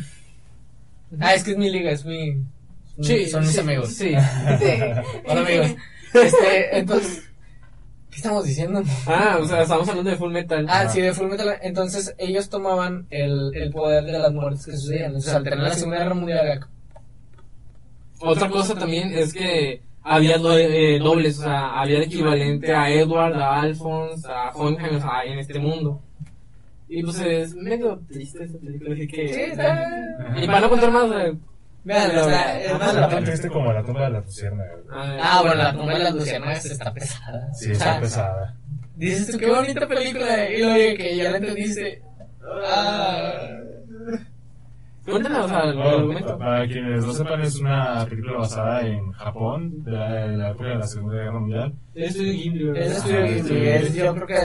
ah, 1.20 1.34
es 1.34 1.44
que 1.44 1.52
es 1.52 1.58
mi 1.58 1.70
liga, 1.70 1.92
es 1.92 2.06
mi, 2.06 2.38
Sí, 3.02 3.26
son 3.28 3.42
mis 3.42 3.52
sí, 3.54 3.60
amigos. 3.60 3.90
Sí. 3.94 4.14
Hola 5.28 5.42
amigos. 5.42 5.76
Este, 6.14 6.78
entonces, 6.80 7.30
¿qué 8.10 8.16
estamos 8.18 8.44
diciendo? 8.46 8.84
Ah, 9.08 9.38
o 9.42 9.46
sea, 9.46 9.62
estamos 9.62 9.88
hablando 9.90 10.10
de 10.10 10.18
Full 10.18 10.32
Metal. 10.34 10.66
Ah, 10.70 10.88
sí, 10.90 11.02
de 11.02 11.14
Full 11.14 11.28
Metal. 11.30 11.56
Entonces, 11.62 12.14
ellos 12.18 12.50
tomaban 12.50 13.08
el, 13.10 13.52
el 13.56 13.70
poder 13.72 14.04
de 14.06 14.14
las 14.20 14.34
muertes 14.34 14.66
que 14.66 14.72
sucedían. 14.74 15.08
Entonces, 15.08 15.34
al 15.34 15.44
tener 15.44 15.60
la 15.60 15.74
Segunda 15.74 16.00
Guerra 16.00 16.14
Mundial, 16.16 16.66
Otra 18.22 18.50
cosa 18.50 18.76
también 18.76 19.14
es 19.14 19.34
que 19.34 19.82
había 20.04 20.38
do- 20.38 20.58
eh, 20.58 21.00
dobles, 21.00 21.40
o 21.40 21.44
sea, 21.44 21.80
había 21.80 21.98
el 21.98 22.04
equivalente 22.04 22.74
a 22.74 22.90
Edward, 22.90 23.36
a 23.36 23.62
Alphonse, 23.62 24.28
a 24.28 24.50
Hohenheim, 24.56 24.96
o 24.98 25.00
sea, 25.00 25.24
en 25.26 25.40
este 25.40 25.60
mundo. 25.60 26.02
Y 26.90 27.04
pues 27.04 27.20
es 27.22 27.54
medio 27.56 28.00
triste 28.10 28.44
esta 28.44 28.58
película, 28.58 28.94
así 28.96 29.08
que... 29.08 29.34
Sí, 29.34 29.42
está- 29.42 29.88
Y 30.42 30.48
para 30.48 30.62
no 30.62 30.70
contar 30.70 30.92
más... 30.92 31.12
eh, 31.80 31.82
Vean, 31.86 32.12
está, 32.12 32.60
es 32.62 32.80
más 32.80 32.94
la 32.94 33.10
triste 33.22 33.48
como 33.50 33.72
la 33.74 33.84
tumba 33.84 34.04
de 34.04 34.10
la 34.12 34.20
luciérnaga. 34.22 34.72
Ah, 34.92 35.40
bueno, 35.42 35.56
la 35.56 35.74
tumba 35.74 35.94
de 35.94 36.00
las 36.00 36.14
lucianas 36.14 36.66
está 36.66 36.94
pesada. 36.94 37.54
Sí, 37.54 37.72
O 37.72 37.76
sea, 37.76 37.88
está 37.88 38.00
pesada. 38.02 38.56
Dices 38.96 39.32
tú, 39.32 39.38
qué 39.38 39.50
bonita 39.50 39.88
película. 39.88 40.50
Y 40.50 40.62
luego 40.62 40.98
que 40.98 41.16
ya 41.18 41.32
la 41.32 41.38
entendiste. 41.38 42.02
Ah. 42.66 43.32
Cuéntanos, 45.06 45.46
o 45.46 45.50
sea, 45.50 45.64
el 45.64 45.82
argumento. 45.82 46.38
para 46.38 46.68
quienes 46.68 47.06
no 47.06 47.14
sepan, 47.14 47.42
es 47.42 47.56
una 47.60 48.06
película 48.08 48.38
basada 48.40 48.86
en 48.86 49.12
Japón, 49.14 49.84
de 49.84 49.92
la, 49.92 50.50
época 50.52 50.68
de 50.70 50.76
la 50.76 50.88
Segunda 50.88 51.16
Guerra 51.16 51.40
Mundial. 51.40 51.74
Es 51.96 52.10
Estudio 52.12 52.34
Ghibli. 52.34 52.80
Es 52.80 52.98
Estudio 52.98 53.26
Ghibli, 53.26 53.68
es- 53.68 53.94
yo 53.96 54.14
creo 54.14 54.28
que 54.28 54.36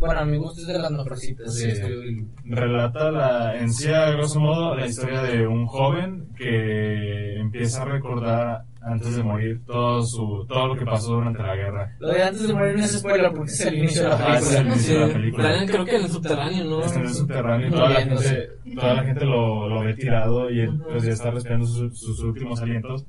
bueno, 0.00 0.20
a 0.20 0.24
mi 0.24 0.38
gusto 0.38 0.60
es 0.62 0.66
de 0.66 0.78
las 0.78 0.90
mejorcitas. 0.90 1.54
Sí. 1.54 1.70
Sí. 1.70 2.26
Relata 2.46 3.10
la, 3.10 3.56
en 3.58 3.72
sí, 3.72 3.88
a 3.88 4.10
grosso 4.10 4.40
modo, 4.40 4.74
la 4.74 4.86
historia 4.86 5.22
de 5.22 5.46
un 5.46 5.66
joven 5.66 6.26
que 6.36 7.38
empieza 7.38 7.82
a 7.82 7.84
recordar 7.84 8.62
antes 8.82 9.14
de 9.14 9.22
morir 9.22 9.60
todo 9.66 10.02
su 10.02 10.46
todo 10.48 10.68
lo 10.68 10.76
que 10.76 10.86
pasó 10.86 11.12
durante 11.12 11.42
la 11.42 11.54
guerra. 11.54 11.94
Lo 12.00 12.08
de 12.08 12.22
antes 12.22 12.48
de 12.48 12.54
morir 12.54 12.76
no 12.78 12.84
es 12.84 12.98
spoiler 12.98 13.30
porque 13.32 13.52
es 13.52 13.60
el 13.66 13.74
inicio 13.78 14.02
de 14.04 14.08
la 14.08 14.16
Ah, 14.16 14.38
es 14.38 14.54
el 14.54 14.56
película. 14.56 14.72
inicio 14.74 14.94
de 14.94 15.00
la 15.00 15.06
Sí, 15.06 15.12
película. 15.12 15.50
están, 15.52 15.68
creo 15.68 15.84
que 15.84 15.96
en 15.96 16.02
el 16.02 16.08
subterráneo, 16.10 16.64
¿no? 16.64 16.80
Está 16.80 16.98
en 17.00 17.06
el 17.06 17.12
subterráneo 17.14 17.68
y 17.68 17.70
toda 17.70 17.88
la 17.90 17.96
bien, 17.98 18.08
no 18.14 18.16
gente, 18.20 18.48
toda 18.80 18.94
la 18.94 19.02
gente 19.04 19.24
lo, 19.26 19.68
lo 19.68 19.80
ve 19.80 19.94
tirado 19.94 20.50
y 20.50 20.60
él 20.60 20.80
pues 20.90 21.04
ya 21.04 21.12
está 21.12 21.30
respirando 21.30 21.66
sus, 21.66 21.98
sus 22.00 22.20
últimos 22.20 22.60
alientos 22.62 23.04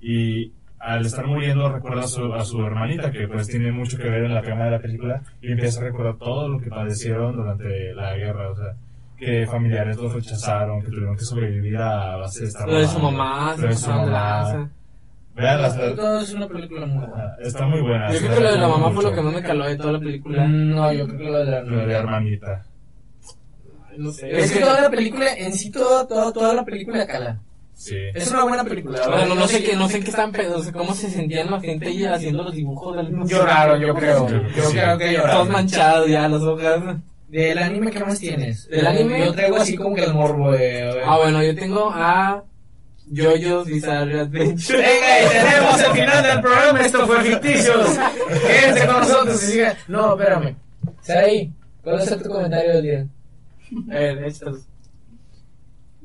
y 0.00 0.52
al 0.86 1.04
estar 1.04 1.26
muriendo 1.26 1.68
recuerda 1.70 2.04
a 2.04 2.08
su, 2.08 2.32
a 2.32 2.44
su 2.44 2.64
hermanita 2.64 3.10
que 3.10 3.26
pues 3.26 3.48
tiene 3.48 3.72
mucho 3.72 3.98
que 3.98 4.08
ver 4.08 4.24
en 4.24 4.34
la 4.34 4.42
trama 4.42 4.66
de 4.66 4.70
la 4.70 4.78
película 4.78 5.20
y 5.42 5.50
empieza 5.52 5.80
a 5.80 5.84
recordar 5.84 6.16
todo 6.16 6.48
lo 6.48 6.60
que 6.60 6.70
padecieron 6.70 7.34
durante 7.36 7.92
la 7.94 8.16
guerra, 8.16 8.50
o 8.50 8.54
sea, 8.56 8.74
que 9.18 9.46
familiares 9.46 9.96
los 9.96 10.14
rechazaron, 10.14 10.80
que 10.82 10.88
tuvieron 10.88 11.16
que 11.16 11.24
sobrevivir 11.24 11.76
a 11.78 12.16
base 12.16 12.42
de 12.42 12.46
estar 12.48 12.68
Lo 12.68 12.78
de 12.78 12.86
su 12.86 12.98
mamá, 13.00 13.56
lo 13.58 13.66
de 13.66 13.74
su 13.76 13.90
mamá. 13.90 14.06
lanza. 14.06 14.70
Veanlas. 15.34 15.76
Todo 15.96 16.20
es 16.20 16.32
una 16.32 16.48
película 16.48 16.86
muy 16.86 16.98
buena. 17.06 17.14
Ajá, 17.24 17.36
Está 17.40 17.66
muy 17.66 17.80
buena. 17.82 18.12
Yo 18.12 18.18
creo 18.20 18.34
que 18.36 18.40
lo 18.40 18.52
de 18.52 18.58
la 18.58 18.68
mamá 18.68 18.90
fue 18.92 19.04
lo 19.04 19.12
que 19.12 19.20
más 19.20 19.34
me 19.34 19.42
caló 19.42 19.64
de 19.66 19.76
toda 19.76 19.92
la 19.92 19.98
película. 19.98 20.46
No, 20.48 20.92
yo 20.92 21.06
creo 21.06 21.18
que 21.18 21.24
lo 21.24 21.38
de 21.38 21.50
la 21.50 21.60
Lo 21.62 21.86
de 21.86 21.92
hermanita. 21.92 22.64
No 23.98 24.10
sé. 24.12 24.30
Es 24.38 24.52
que 24.52 24.60
toda 24.60 24.80
la 24.80 24.90
película, 24.90 25.26
en 25.36 25.52
sí, 25.52 25.70
toda, 25.70 26.06
toda, 26.06 26.32
toda 26.32 26.54
la 26.54 26.64
película 26.64 27.06
cala. 27.06 27.40
Sí. 27.78 27.94
Es 28.14 28.30
una 28.30 28.44
buena 28.44 28.64
película. 28.64 28.96
la 28.98 29.02
O 29.04 29.06
sea, 29.06 29.14
verdad. 29.16 29.28
no, 29.28 29.34
no 29.34 29.46
sé 29.48 29.62
qué, 29.62 29.76
no 29.76 29.86
sé 29.88 30.00
qué 30.00 30.08
estaban 30.08 30.32
pedos, 30.32 30.60
o 30.60 30.64
sea, 30.64 30.72
cómo 30.72 30.94
se 30.94 31.10
sentían 31.10 31.50
la 31.50 31.60
gente 31.60 31.86
ahí 31.86 32.04
haciendo 32.06 32.42
los 32.42 32.54
dibujos 32.54 32.96
del 32.96 33.14
Lloraron, 33.26 33.78
yo 33.80 33.94
creo. 33.94 34.26
Yo 34.28 34.40
creo 34.40 34.48
que 34.48 34.56
Yo 34.56 34.64
sí. 34.70 34.72
creo 34.78 34.98
que 34.98 35.04
Todos 35.04 35.18
lloraron. 35.26 35.48
manchados 35.52 36.08
ya, 36.08 36.26
las 36.28 36.42
hojas. 36.42 36.82
Del 37.28 37.58
anime, 37.58 37.90
¿qué 37.90 38.00
más 38.00 38.18
tienes? 38.18 38.66
¿Del 38.68 38.86
anime? 38.86 39.26
Yo 39.26 39.34
traigo 39.34 39.56
así 39.58 39.76
como 39.76 39.94
que 39.94 40.04
el 40.04 40.14
morbo 40.14 40.52
de. 40.52 40.82
a 40.82 40.94
ver. 40.94 41.02
Ah, 41.06 41.18
bueno, 41.18 41.42
yo 41.42 41.54
tengo 41.54 41.90
a 41.92 42.42
Jojo's 43.14 43.66
Bizarre 43.66 44.20
Adventure. 44.20 44.78
Venga, 44.78 45.22
y 45.22 45.28
tenemos 45.28 45.80
el 45.82 45.92
final 45.92 46.22
del 46.22 46.40
programa. 46.40 46.80
Esto 46.80 47.06
fue 47.06 47.20
ficticios. 47.24 47.98
Quédense 48.46 48.86
con 48.86 49.00
nosotros 49.00 49.42
y 49.42 49.46
sigan. 49.52 49.76
No, 49.88 50.12
espérame. 50.18 50.56
Saraí, 51.02 51.52
¿cuál 51.82 52.00
es 52.00 52.22
tu 52.22 52.28
comentario 52.30 52.72
del 52.74 52.82
día? 52.82 53.06
Eh, 53.92 54.16
estos. 54.26 54.60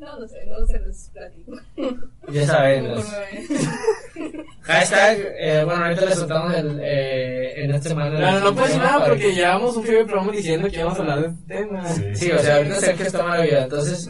No, 0.01 0.19
no 0.19 0.27
sé, 0.27 0.45
no 0.47 0.65
se 0.65 0.79
los 0.79 1.09
platico. 1.13 1.51
Ya 2.31 2.47
saben. 2.47 2.87
Hashtag, 4.61 5.17
eh, 5.37 5.63
bueno, 5.65 5.83
ahorita 5.85 6.05
le 6.05 6.15
soltamos 6.15 6.53
el, 6.55 6.79
eh, 6.81 7.63
en 7.63 7.71
esta 7.75 7.89
semana. 7.89 8.19
No, 8.19 8.31
no, 8.31 8.39
no 8.45 8.53
puedo 8.53 8.67
decir 8.67 8.81
nada 8.81 9.05
porque 9.05 9.19
que- 9.21 9.35
llevamos 9.35 9.75
un 9.77 9.83
fiebre 9.83 10.05
programa 10.05 10.31
diciendo 10.31 10.67
que 10.69 10.77
íbamos 10.77 10.97
a 10.97 11.01
hablar 11.01 11.21
de 11.21 11.27
este 11.27 11.55
tema. 11.55 11.87
Sí, 12.15 12.31
o 12.31 12.39
sea, 12.39 12.55
ahorita 12.57 12.75
Sergio 12.79 13.05
está 13.05 13.23
maravillado. 13.23 13.63
Entonces, 13.63 14.09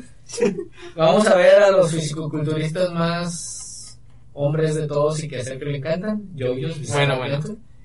vamos 0.95 1.27
a 1.27 1.36
ver 1.36 1.62
a 1.63 1.71
los 1.71 1.91
fisicoculturistas 1.91 2.91
más 2.91 3.99
hombres 4.34 4.75
de 4.75 4.88
todos 4.88 5.21
y 5.23 5.27
que 5.27 5.39
a 5.39 5.43
Sergio 5.43 5.67
le 5.67 5.77
encantan. 5.77 6.21
Yo, 6.36 6.54
yo, 6.54 6.69
Bueno, 6.89 7.17
bueno. 7.17 7.39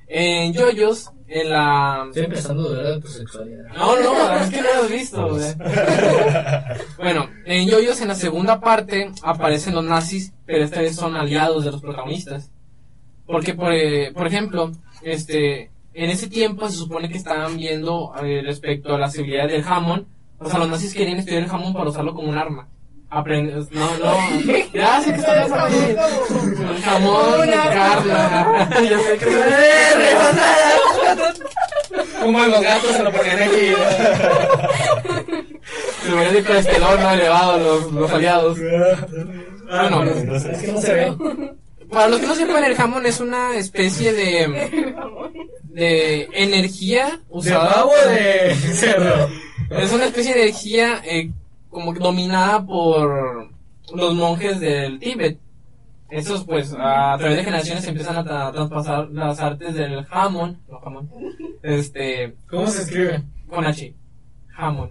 En 0.09 0.55
Jojo's, 0.55 1.11
en 1.29 1.51
la... 1.51 2.05
Estoy 2.09 2.25
empezando 2.25 2.63
a 2.63 2.69
dudar 2.69 2.95
de 2.95 3.01
tu 3.01 3.09
sexualidad. 3.09 3.65
No, 3.75 4.01
no, 4.01 4.37
es 4.37 4.51
que 4.51 4.63
no 4.63 4.75
lo 4.75 4.83
has 4.83 4.91
visto, 4.91 5.29
güey. 5.29 5.45
Bueno, 6.99 7.29
en 7.45 7.69
Yoyos 7.69 8.01
en 8.01 8.09
la 8.09 8.15
segunda 8.15 8.61
parte 8.61 9.11
aparecen 9.23 9.75
los 9.75 9.85
nazis, 9.85 10.33
pero 10.45 10.65
esta 10.65 10.81
vez 10.81 10.95
son 10.97 11.17
aliados 11.17 11.65
de 11.65 11.73
los 11.73 11.81
protagonistas. 11.81 12.51
Porque, 13.27 13.55
por, 13.55 13.73
eh, 13.73 14.13
por 14.13 14.27
ejemplo, 14.27 14.73
este, 15.03 15.71
en 15.95 16.11
ese 16.11 16.29
tiempo 16.29 16.69
se 16.69 16.77
supone 16.77 17.09
que 17.09 17.19
estaban 17.19 17.57
viendo 17.57 18.13
eh, 18.23 18.43
respecto 18.45 18.95
a 18.95 18.99
la 18.99 19.11
seguridad 19.11 19.49
del 19.49 19.63
jamón. 19.63 20.07
O 20.39 20.49
sea, 20.49 20.59
los 20.59 20.69
nazis 20.69 20.95
querían 20.95 21.19
estudiar 21.19 21.43
el 21.43 21.49
jamón 21.49 21.73
para 21.73 21.91
usarlo 21.91 22.15
como 22.15 22.29
un 22.29 22.39
arma. 22.39 22.69
Aprende, 23.09 23.53
no, 23.71 23.99
no, 23.99 24.17
ya 24.75 25.01
sé 25.01 25.13
que 25.13 25.19
está 25.21 25.45
desarrollando. 25.45 26.03
El 26.73 26.83
jamón, 26.83 27.49
carne. 27.51 28.89
Ya 28.91 28.99
sé 29.05 29.19
que 29.19 29.27
Como 32.21 32.47
los 32.47 32.61
gatos 32.63 32.91
se 32.97 33.03
lo 33.05 33.13
ponían 33.13 33.43
aquí. 33.43 33.73
se 36.05 36.11
veía 36.15 36.33
de 36.33 36.45
colesterol 36.45 37.01
no 37.01 37.11
elevado 37.13 37.59
los, 37.59 37.93
los 37.93 38.11
aliados. 38.11 38.59
Bueno, 38.59 40.03
Es 40.05 40.61
que 40.63 40.73
no 40.73 40.81
se 40.81 40.93
ve. 40.95 41.17
Para 41.91 42.09
los 42.09 42.21
que 42.21 42.27
no 42.27 42.35
sepan, 42.35 42.65
el 42.65 42.75
jamón 42.75 43.07
es 43.07 43.21
una 43.21 43.55
especie 43.57 44.13
de, 44.13 44.93
de 45.63 46.29
energía 46.33 47.07
¿De 47.07 47.21
usada. 47.29 47.73
pavo 47.75 47.93
o 47.93 48.09
de 48.11 48.55
cerdo? 48.57 49.31
Es 49.71 49.93
una 49.93 50.07
especie 50.07 50.35
de 50.35 50.43
energía 50.43 51.01
eh, 51.05 51.31
como 51.77 51.93
dominada 51.93 52.65
por 52.65 53.51
los 53.95 54.15
monjes 54.15 54.61
del 54.61 54.99
Tíbet. 54.99 55.39
Estos, 56.09 56.45
pues, 56.45 56.73
a 56.73 57.17
través 57.19 57.37
de 57.37 57.45
generaciones 57.45 57.87
empiezan 57.87 58.17
a 58.17 58.25
tra- 58.25 58.51
traspasar 58.51 59.11
las 59.11 59.39
artes 59.41 59.75
del 59.75 60.03
jamón, 60.07 60.59
no 60.71 60.81
jamón, 60.81 61.11
este, 61.63 62.35
¿Cómo 62.49 62.67
se 62.69 62.81
escribe? 62.83 63.25
con 63.47 63.67
H, 63.67 63.93
jamón. 64.49 64.91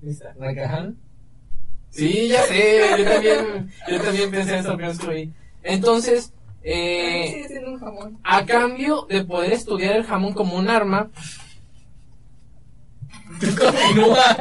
¿Listo? 0.00 0.24
¿Nakahan? 0.38 0.96
Sí, 1.90 2.28
ya 2.28 2.42
sé, 2.44 2.80
yo 2.98 3.04
también, 3.04 3.70
yo 3.90 4.00
también 4.00 4.30
pensé 4.30 4.58
eso 4.60 4.76
lo 4.78 5.12
vi. 5.12 5.30
Entonces, 5.62 6.32
eh. 6.62 7.44
A 8.22 8.46
cambio 8.46 9.06
de 9.10 9.22
poder 9.22 9.52
estudiar 9.52 9.96
el 9.96 10.04
jamón 10.04 10.32
como 10.32 10.56
un 10.56 10.70
arma, 10.70 11.10
Continúa. 13.40 14.36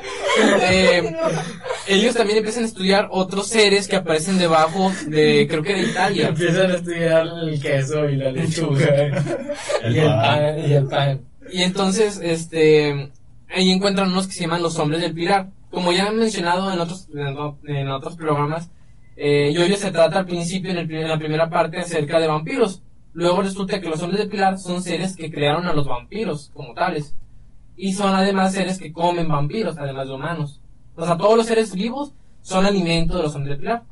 eh, 0.62 1.16
ellos 1.88 2.16
también 2.16 2.38
empiezan 2.38 2.64
a 2.64 2.68
estudiar 2.68 3.08
otros 3.12 3.48
seres 3.48 3.88
que 3.88 3.96
aparecen 3.96 4.38
debajo 4.38 4.92
de, 5.08 5.48
creo 5.50 5.64
que 5.64 5.74
de 5.74 5.84
Italia. 5.84 6.28
Empiezan 6.30 6.72
a 6.72 6.76
estudiar 6.76 7.28
el 7.44 7.62
queso 7.62 8.10
y 8.10 8.16
la 8.16 8.32
lechuga. 8.32 8.88
El 9.84 9.96
y 9.96 10.00
el 10.00 10.06
pan. 10.08 10.70
Y 10.70 10.74
el 10.74 10.88
pan. 10.88 11.22
Y 11.52 11.62
entonces, 11.64 12.20
este, 12.24 13.12
ahí 13.54 13.72
encuentran 13.72 14.12
unos 14.12 14.28
que 14.28 14.34
se 14.34 14.42
llaman 14.42 14.64
los 14.64 14.80
hombres 14.80 15.02
del 15.02 15.14
pilar. 15.14 15.50
Como 15.70 15.92
ya 15.92 16.08
han 16.08 16.18
mencionado 16.18 16.72
en 16.72 16.80
otros, 16.80 17.08
en, 17.66 17.90
otros 17.90 18.16
programas, 18.16 18.70
eh, 19.18 19.52
Yoyo 19.54 19.76
se 19.76 19.92
trata 19.92 20.20
al 20.20 20.26
principio, 20.26 20.72
en, 20.72 20.78
el 20.78 20.92
en 20.92 21.10
la 21.10 21.18
primera 21.18 21.50
parte, 21.50 21.80
acerca 21.80 22.20
de 22.20 22.28
vampiros. 22.28 22.82
Luego 23.14 23.42
resulta 23.42 23.80
que 23.80 23.90
los 23.90 24.02
hombres 24.02 24.22
del 24.22 24.30
pilar 24.30 24.58
son 24.58 24.82
seres 24.82 25.16
que 25.16 25.32
crearon 25.32 25.68
a 25.68 25.74
los 25.74 25.88
vampiros 25.88 26.52
como 26.54 26.74
tales. 26.74 27.16
Y 27.76 27.94
son 27.94 28.14
además 28.14 28.54
seres 28.54 28.78
que 28.78 28.94
comen 28.94 29.28
vampiros, 29.28 29.78
además 29.78 30.08
de 30.08 30.14
humanos. 30.14 30.62
O 30.96 31.06
sea, 31.06 31.18
todos 31.18 31.36
los 31.38 31.48
seres 31.48 31.74
vivos 31.74 32.14
son 32.42 32.66
alimento 32.66 33.18
de 33.18 33.24
los 33.24 33.36
hombres 33.36 33.58
pilar. 33.58 33.84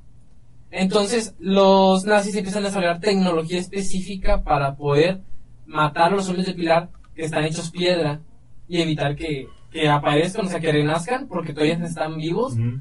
Entonces, 0.69 1.35
los 1.39 2.05
nazis 2.05 2.35
empiezan 2.35 2.63
a 2.63 2.67
desarrollar 2.67 2.99
tecnología 2.99 3.59
específica 3.59 4.43
para 4.43 4.75
poder 4.75 5.21
matar 5.65 6.13
a 6.13 6.15
los 6.15 6.27
hombres 6.29 6.45
de 6.47 6.53
pilar 6.53 6.89
que 7.15 7.23
están 7.23 7.43
hechos 7.43 7.71
piedra 7.71 8.21
y 8.67 8.81
evitar 8.81 9.15
que, 9.15 9.47
que 9.69 9.89
aparezcan, 9.89 10.45
o 10.45 10.49
sea, 10.49 10.59
que 10.59 10.71
renazcan 10.71 11.27
porque 11.27 11.53
todavía 11.53 11.73
están 11.73 12.17
vivos, 12.17 12.53
Ujú. 12.53 12.79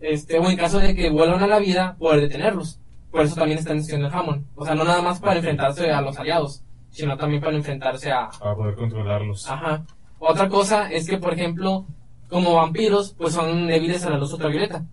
este, 0.00 0.38
o 0.38 0.48
en 0.48 0.56
caso 0.56 0.78
de 0.78 0.94
que 0.94 1.10
vuelvan 1.10 1.42
a 1.42 1.46
la 1.46 1.58
vida, 1.58 1.96
poder 1.98 2.20
detenerlos. 2.22 2.80
Por 3.10 3.22
eso 3.22 3.34
también 3.34 3.58
están 3.58 3.78
haciendo 3.78 4.06
el 4.06 4.14
Hammond. 4.14 4.46
O 4.54 4.64
sea, 4.64 4.74
no 4.74 4.84
nada 4.84 5.02
más 5.02 5.18
para 5.20 5.36
enfrentarse 5.36 5.90
a 5.90 6.00
los 6.00 6.18
aliados, 6.18 6.62
sino 6.90 7.16
también 7.16 7.42
para 7.42 7.56
enfrentarse 7.56 8.10
a... 8.10 8.28
Para 8.38 8.54
poder 8.54 8.74
controlarlos. 8.74 9.48
Ajá. 9.48 9.84
Otra 10.18 10.48
cosa 10.48 10.90
es 10.90 11.08
que, 11.08 11.18
por 11.18 11.32
ejemplo, 11.34 11.86
como 12.28 12.54
vampiros, 12.54 13.14
pues 13.16 13.34
son 13.34 13.66
débiles 13.66 14.04
a 14.04 14.10
la 14.10 14.18
luz 14.18 14.32
ultravioleta. 14.32 14.84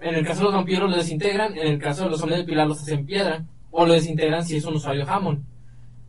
En 0.00 0.14
el 0.14 0.26
caso 0.26 0.40
de 0.40 0.44
los 0.46 0.54
vampiros 0.54 0.88
los 0.88 0.98
desintegran, 0.98 1.56
en 1.56 1.66
el 1.66 1.78
caso 1.78 2.04
de 2.04 2.10
los 2.10 2.22
hombres 2.22 2.40
de 2.40 2.44
pilar 2.44 2.66
los 2.66 2.80
hacen 2.80 3.06
piedra, 3.06 3.44
o 3.70 3.86
lo 3.86 3.94
desintegran 3.94 4.44
si 4.44 4.56
es 4.56 4.64
un 4.64 4.74
usuario 4.74 5.08
Hammond. 5.08 5.44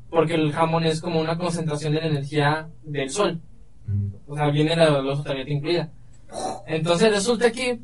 Porque 0.09 0.35
el 0.35 0.53
Hammond 0.55 0.85
es 0.85 1.01
como 1.01 1.19
una 1.19 1.37
concentración 1.37 1.93
de 1.93 2.01
la 2.01 2.07
energía 2.07 2.69
del 2.83 3.09
sol. 3.09 3.41
Ujú. 3.87 4.33
O 4.33 4.35
sea, 4.35 4.49
viene 4.49 4.75
la 4.75 5.01
luz 5.01 5.19
ultravioleta 5.19 5.51
incluida. 5.53 5.89
Entonces 6.67 7.11
resulta 7.11 7.51
que 7.51 7.79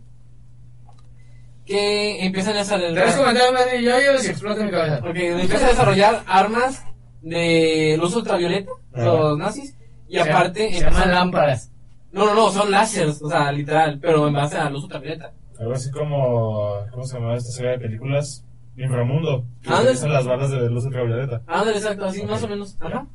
que 1.66 2.26
empiezan 2.26 2.56
a 2.56 2.60
desarrollar 2.60 3.16
comentarios 3.16 3.54
más 3.54 3.72
de 3.72 3.84
yoyos 3.84 4.26
y 4.26 4.30
explota 4.30 4.64
mi 4.64 4.72
cabeza. 4.72 5.00
porque 5.00 5.32
empiezan 5.32 5.64
a 5.64 5.70
desarrollar 5.70 6.24
armas 6.28 6.84
de 7.22 7.98
luz 8.00 8.16
ultravioleta 8.16 8.72
Ajá. 8.94 9.06
los 9.06 9.38
nazis 9.38 9.76
y 10.12 10.18
aparte 10.20 10.72
Se 10.74 10.82
llaman 10.82 11.12
lámparas. 11.12 11.72
no 12.12 12.26
no 12.26 12.36
no 12.36 12.50
son 12.52 12.70
láseres 12.72 13.22
o 13.22 13.30
sea 13.30 13.52
literal 13.52 14.00
pero 14.02 14.28
en 14.28 14.34
base 14.34 14.58
a 14.58 14.70
luz 14.70 14.84
ultravioleta 14.84 15.32
Algo 15.60 15.74
así 15.74 15.92
como. 15.92 16.76
¿Cómo 16.92 17.04
se 17.06 17.18
llama 17.20 17.36
esta 17.36 17.52
serie 17.52 17.72
de 17.72 17.80
películas? 17.80 18.44
Inframundo. 18.78 19.46
Ah, 19.68 19.80
utilizan 19.82 20.12
las 20.14 20.26
balas 20.26 20.50
de 20.50 20.70
luz 20.70 20.86
ultravioleta. 20.86 21.42
ándale 21.48 21.78
exacto 21.78 22.06
así 22.06 22.24
más 22.24 22.42
o 22.44 22.48
menos 22.48 22.78
ajá 22.80 23.06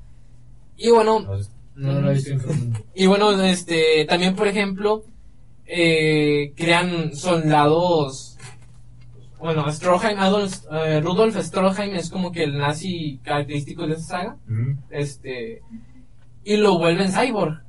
y 0.76 0.90
bueno 0.90 1.20
No, 1.20 1.37
No, 1.74 1.92
no 1.94 2.00
lo 2.02 2.11
he 2.11 2.14
visto 2.14 2.30
en 2.32 2.72
y 2.94 3.06
bueno 3.06 3.32
este 3.42 4.04
también 4.09 4.35
por 4.37 4.46
ejemplo 4.48 5.02
eh, 5.66 6.52
crean 6.56 7.14
soldados 7.16 8.37
bueno 9.38 9.70
Stroheim 9.70 10.18
Adolf, 10.18 10.64
eh, 10.72 11.00
Rudolf 11.00 11.37
Stroheim 11.38 11.94
es 11.96 12.11
como 12.11 12.30
que 12.32 12.44
el 12.44 12.56
nazi 12.56 13.18
característico 13.24 13.87
de 13.87 13.94
esa 13.94 14.02
saga 14.18 14.37
Ujú. 14.48 14.78
este 14.90 15.62
y 16.46 16.56
lo 16.56 16.78
vuelven 16.78 17.12
cyborg. 17.12 17.61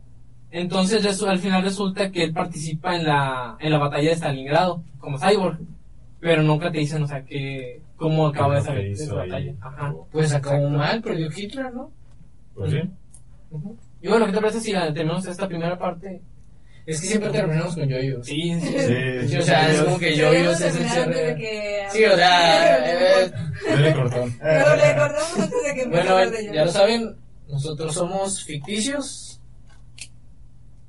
Entonces 0.52 1.22
al 1.24 1.40
final 1.40 1.64
resulta 1.64 2.10
que 2.12 2.24
él 2.24 2.32
participa 2.34 2.96
en 2.96 3.06
la 3.06 3.58
en 3.60 3.72
la 3.72 3.78
batalla 3.80 4.10
de 4.10 4.16
Stalingrado 4.16 4.82
como 5.00 5.18
cyborg, 5.20 5.58
pero 6.22 6.42
nunca 6.44 6.72
te 6.72 6.78
dicen, 6.80 7.04
o 7.04 7.08
sea, 7.08 7.24
que 7.26 7.82
cómo 7.98 8.28
acaba 8.28 8.54
Lo 8.60 8.80
esa, 8.80 9.14
batalla. 9.16 9.54
Ajá. 9.60 9.94
Pues 10.12 10.34
acabó 10.34 10.70
mal, 10.70 11.02
perdió 11.02 11.30
Hitler, 11.36 11.74
¿no? 11.74 11.92
Pues 12.56 12.72
sí. 12.72 12.82
Y 14.02 14.08
bueno, 14.08 14.26
¿qué 14.28 14.32
te 14.32 14.40
parece 14.40 14.62
si 14.62 14.72
la- 14.72 14.94
terminamos 14.94 15.26
esta 15.26 15.48
primera 15.48 15.78
parte? 15.78 16.22
Es 16.86 17.02
que 17.02 17.08
siempre 17.08 17.30
terminamos 17.32 17.76
con 17.76 17.90
yoyos. 17.90 18.26
Sí, 18.26 18.58
sí. 18.62 18.68
Sí. 18.80 19.28
Sí, 19.28 19.38
o 19.38 19.42
sea, 19.42 19.70
es 19.70 19.82
como 19.82 20.00
que 20.00 20.16
yoyos 20.16 20.62
es 20.62 20.76
el 20.76 20.84
de 20.84 20.90
cierre. 20.90 21.36
que 21.36 21.86
Sí, 21.90 22.06
o 22.06 22.16
sea, 22.16 23.24
eh. 23.26 23.32
Pero 23.66 23.82
le 23.82 23.94
cortamos 23.94 25.40
antes 25.40 25.64
de 25.64 25.74
que 25.74 25.82
empiece 25.82 26.12
bueno, 26.14 26.32
de 26.32 26.54
ya 26.54 26.64
lo 26.66 26.72
saben, 26.72 27.16
nosotros 27.50 27.94
somos 27.94 28.44
ficticios. 28.44 29.42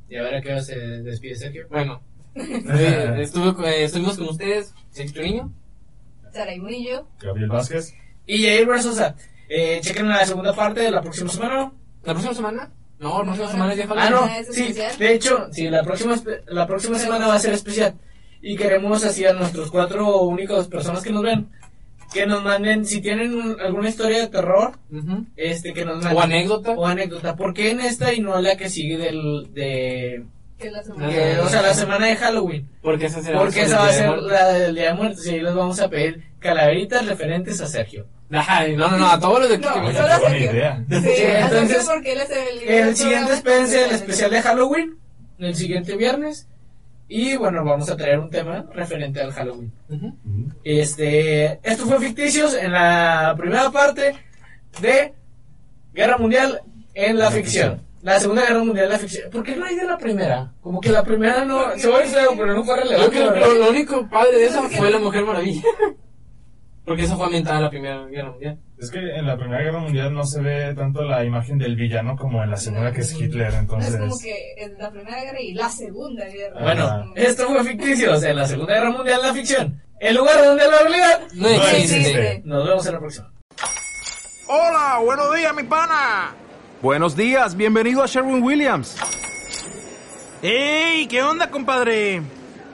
Y 0.08 0.16
a 0.16 0.22
ver 0.22 0.36
a 0.36 0.40
qué 0.40 0.52
hora 0.52 0.62
se 0.62 0.76
despide 0.76 1.34
Sergio. 1.34 1.66
Bueno, 1.68 2.00
eh, 2.34 3.14
eh, 3.18 3.82
estuvimos 3.84 4.16
con 4.16 4.28
ustedes, 4.28 4.74
Sergio 4.90 5.22
Niño, 5.22 5.52
Sara 6.32 6.54
y 6.54 6.60
Murillo. 6.60 7.06
Gabriel 7.20 7.48
Vázquez. 7.48 7.94
Y 8.26 8.42
Jair. 8.44 8.68
Sad. 8.80 9.14
Eh, 9.48 9.80
chequen 9.82 10.08
la 10.08 10.24
segunda 10.26 10.54
parte 10.54 10.80
de 10.80 10.90
la 10.90 11.00
próxima 11.00 11.30
semana. 11.30 11.72
¿La 12.04 12.12
próxima 12.12 12.34
semana? 12.34 12.70
No, 12.98 13.18
la 13.18 13.24
próxima 13.24 13.50
semana 13.50 13.72
es 13.72 13.78
ya 13.78 13.86
Ah, 13.96 14.10
no, 14.10 14.26
¿Es 14.26 14.54
sí, 14.54 14.62
especial? 14.62 14.98
de 14.98 15.14
hecho, 15.14 15.48
sí, 15.52 15.68
la 15.70 15.82
próxima, 15.82 16.16
la 16.46 16.66
próxima 16.66 16.98
semana 16.98 17.28
va 17.28 17.34
a 17.34 17.38
ser 17.38 17.54
especial. 17.54 17.94
Y 18.42 18.56
queremos 18.56 19.04
así 19.04 19.24
a 19.24 19.32
nuestros 19.32 19.70
cuatro 19.70 20.22
únicos 20.22 20.68
personas 20.68 21.02
que 21.02 21.12
nos 21.12 21.22
ven, 21.22 21.48
que 22.12 22.26
nos 22.26 22.42
manden, 22.42 22.84
si 22.86 23.00
tienen 23.00 23.34
un- 23.34 23.60
alguna 23.60 23.88
historia 23.88 24.20
de 24.20 24.28
terror, 24.28 24.78
Ujú. 24.90 25.26
este, 25.36 25.72
que 25.72 25.84
nos 25.84 25.96
manden. 26.02 26.16
O 26.16 26.20
anécdota. 26.20 26.72
O 26.72 26.86
anécdota. 26.86 27.36
¿Por 27.36 27.52
qué 27.54 27.70
en 27.70 27.80
esta 27.80 28.12
y 28.14 28.20
no 28.20 28.40
la 28.40 28.56
que 28.56 28.68
sigue 28.70 28.96
del, 28.98 29.52
de, 29.52 30.24
Que 30.58 30.70
la 30.70 30.82
semana. 30.82 31.08
que- 31.10 31.38
o 31.38 31.48
sea, 31.48 31.62
la 31.62 31.74
semana 31.74 32.06
de 32.06 32.16
Halloween? 32.16 32.68
Porque 32.82 33.06
esa 33.06 33.22
será 33.22 33.38
Porque 33.38 33.62
esa 33.62 33.78
va 33.78 33.88
a 33.88 33.92
ser 33.92 34.10
la 34.18 34.48
del 34.52 34.74
Día 34.74 34.88
de 34.88 34.94
Muertos 34.94 35.26
y 35.26 35.30
ahí 35.30 35.40
les 35.40 35.54
vamos 35.54 35.80
a 35.80 35.88
pedir 35.90 36.22
calaveritas 36.38 37.06
referentes 37.06 37.60
a 37.60 37.66
Sergio. 37.66 38.06
Ajá, 38.30 38.66
no, 38.68 38.90
no, 38.90 38.98
no, 38.98 39.06
a 39.10 39.18
todos 39.18 39.40
los 39.40 39.48
de 39.48 39.58
No, 39.58 39.72
que- 39.72 39.80
Oye, 39.80 39.92
solo 39.94 40.08
buena 40.08 40.28
Sergio. 40.28 40.50
idea. 40.52 40.84
Sí, 40.88 40.94
entonces, 41.18 41.84
porque 41.86 42.12
él 42.12 42.20
es 42.20 42.30
el, 42.30 42.68
El 42.68 42.96
siguiente 42.96 43.32
espérense 43.32 43.84
el 43.84 43.90
especial 43.92 44.30
de 44.30 44.42
Halloween, 44.42 44.98
el 45.38 45.54
siguiente 45.54 45.96
viernes. 45.96 46.46
Y 47.08 47.36
bueno, 47.36 47.64
vamos 47.64 47.88
a 47.90 47.96
traer 47.96 48.18
un 48.18 48.28
tema 48.30 48.66
referente 48.74 49.20
al 49.20 49.32
Halloween. 49.32 49.72
Este, 50.64 51.58
esto 51.62 51.86
fue 51.86 51.98
ficticios 52.00 52.54
en 52.54 52.72
la 52.72 53.34
primera 53.38 53.70
parte 53.70 54.14
de 54.80 55.14
Guerra 55.94 56.18
Mundial 56.18 56.60
en 56.94 57.16
la 57.18 57.24
La 57.26 57.30
ficción. 57.30 57.70
ficción. 57.72 57.88
La 58.02 58.20
Segunda 58.20 58.42
Guerra 58.46 58.62
Mundial 58.62 58.86
en 58.86 58.92
la 58.92 58.98
ficción. 58.98 59.30
¿Por 59.30 59.42
qué 59.42 59.56
no 59.56 59.64
hay 59.64 59.76
de 59.76 59.84
la 59.86 59.96
primera? 59.98 60.52
Como 60.60 60.80
que 60.80 60.90
la 60.90 61.02
primera 61.02 61.44
no, 61.44 61.76
se 61.78 61.88
va 61.88 61.98
a 61.98 62.04
ir 62.04 62.08
feo, 62.08 62.30
pero 62.36 62.54
no 62.54 62.62
fue 62.64 62.76
Lo, 62.76 62.82
relevante. 62.82 63.20
lo- 63.24 63.54
lo 63.54 63.70
único 63.70 64.08
padre 64.08 64.36
de 64.38 64.46
eso 64.46 64.62
fue 64.68 64.90
la 64.90 64.98
Mujer 64.98 65.24
Maravilla. 65.24 65.62
Porque 66.88 67.02
eso 67.04 67.16
fue 67.16 67.26
ambientada 67.26 67.58
en 67.58 67.62
la 67.64 67.70
Primera 67.70 68.06
Guerra 68.06 68.30
Mundial. 68.30 68.58
Es 68.78 68.90
que 68.90 68.98
en 68.98 69.26
la 69.26 69.36
Primera 69.36 69.62
Guerra 69.62 69.78
Mundial 69.80 70.14
no 70.14 70.24
se 70.24 70.40
ve 70.40 70.74
tanto 70.74 71.02
la 71.02 71.24
imagen 71.24 71.58
del 71.58 71.76
villano 71.76 72.16
como 72.16 72.42
en 72.42 72.50
la 72.50 72.56
segunda 72.56 72.92
que 72.92 73.02
es 73.02 73.12
Hitler, 73.20 73.52
entonces... 73.54 73.94
Es 73.94 74.00
como 74.00 74.18
que 74.18 74.54
en 74.56 74.78
la 74.78 74.90
primera 74.90 75.22
guerra 75.22 75.40
y 75.40 75.52
la 75.54 75.68
segunda 75.68 76.24
guerra. 76.26 76.60
Bueno, 76.62 77.12
esto 77.14 77.46
fue 77.48 77.64
ficticios 77.64 78.22
en 78.22 78.36
la 78.36 78.46
Segunda 78.46 78.74
Guerra 78.74 78.90
Mundial 78.90 79.20
la 79.22 79.34
ficción. 79.34 79.82
El 80.00 80.16
lugar 80.16 80.44
donde 80.44 80.64
la 80.64 80.78
realidad. 80.78 81.20
No 81.34 81.42
No 81.42 81.48
existe. 81.48 81.96
existe. 81.98 82.42
Nos 82.44 82.66
vemos 82.66 82.86
en 82.86 82.92
la 82.92 82.98
próxima. 83.00 83.32
Hola, 84.48 85.00
buenos 85.04 85.34
días, 85.36 85.54
mi 85.54 85.62
pana. 85.64 86.34
Buenos 86.80 87.16
días, 87.16 87.56
bienvenido 87.56 88.02
a 88.02 88.06
Sherwin 88.06 88.42
Williams. 88.42 88.96
¡Ey! 90.40 91.06
¿Qué 91.08 91.22
onda, 91.22 91.50
compadre? 91.50 92.22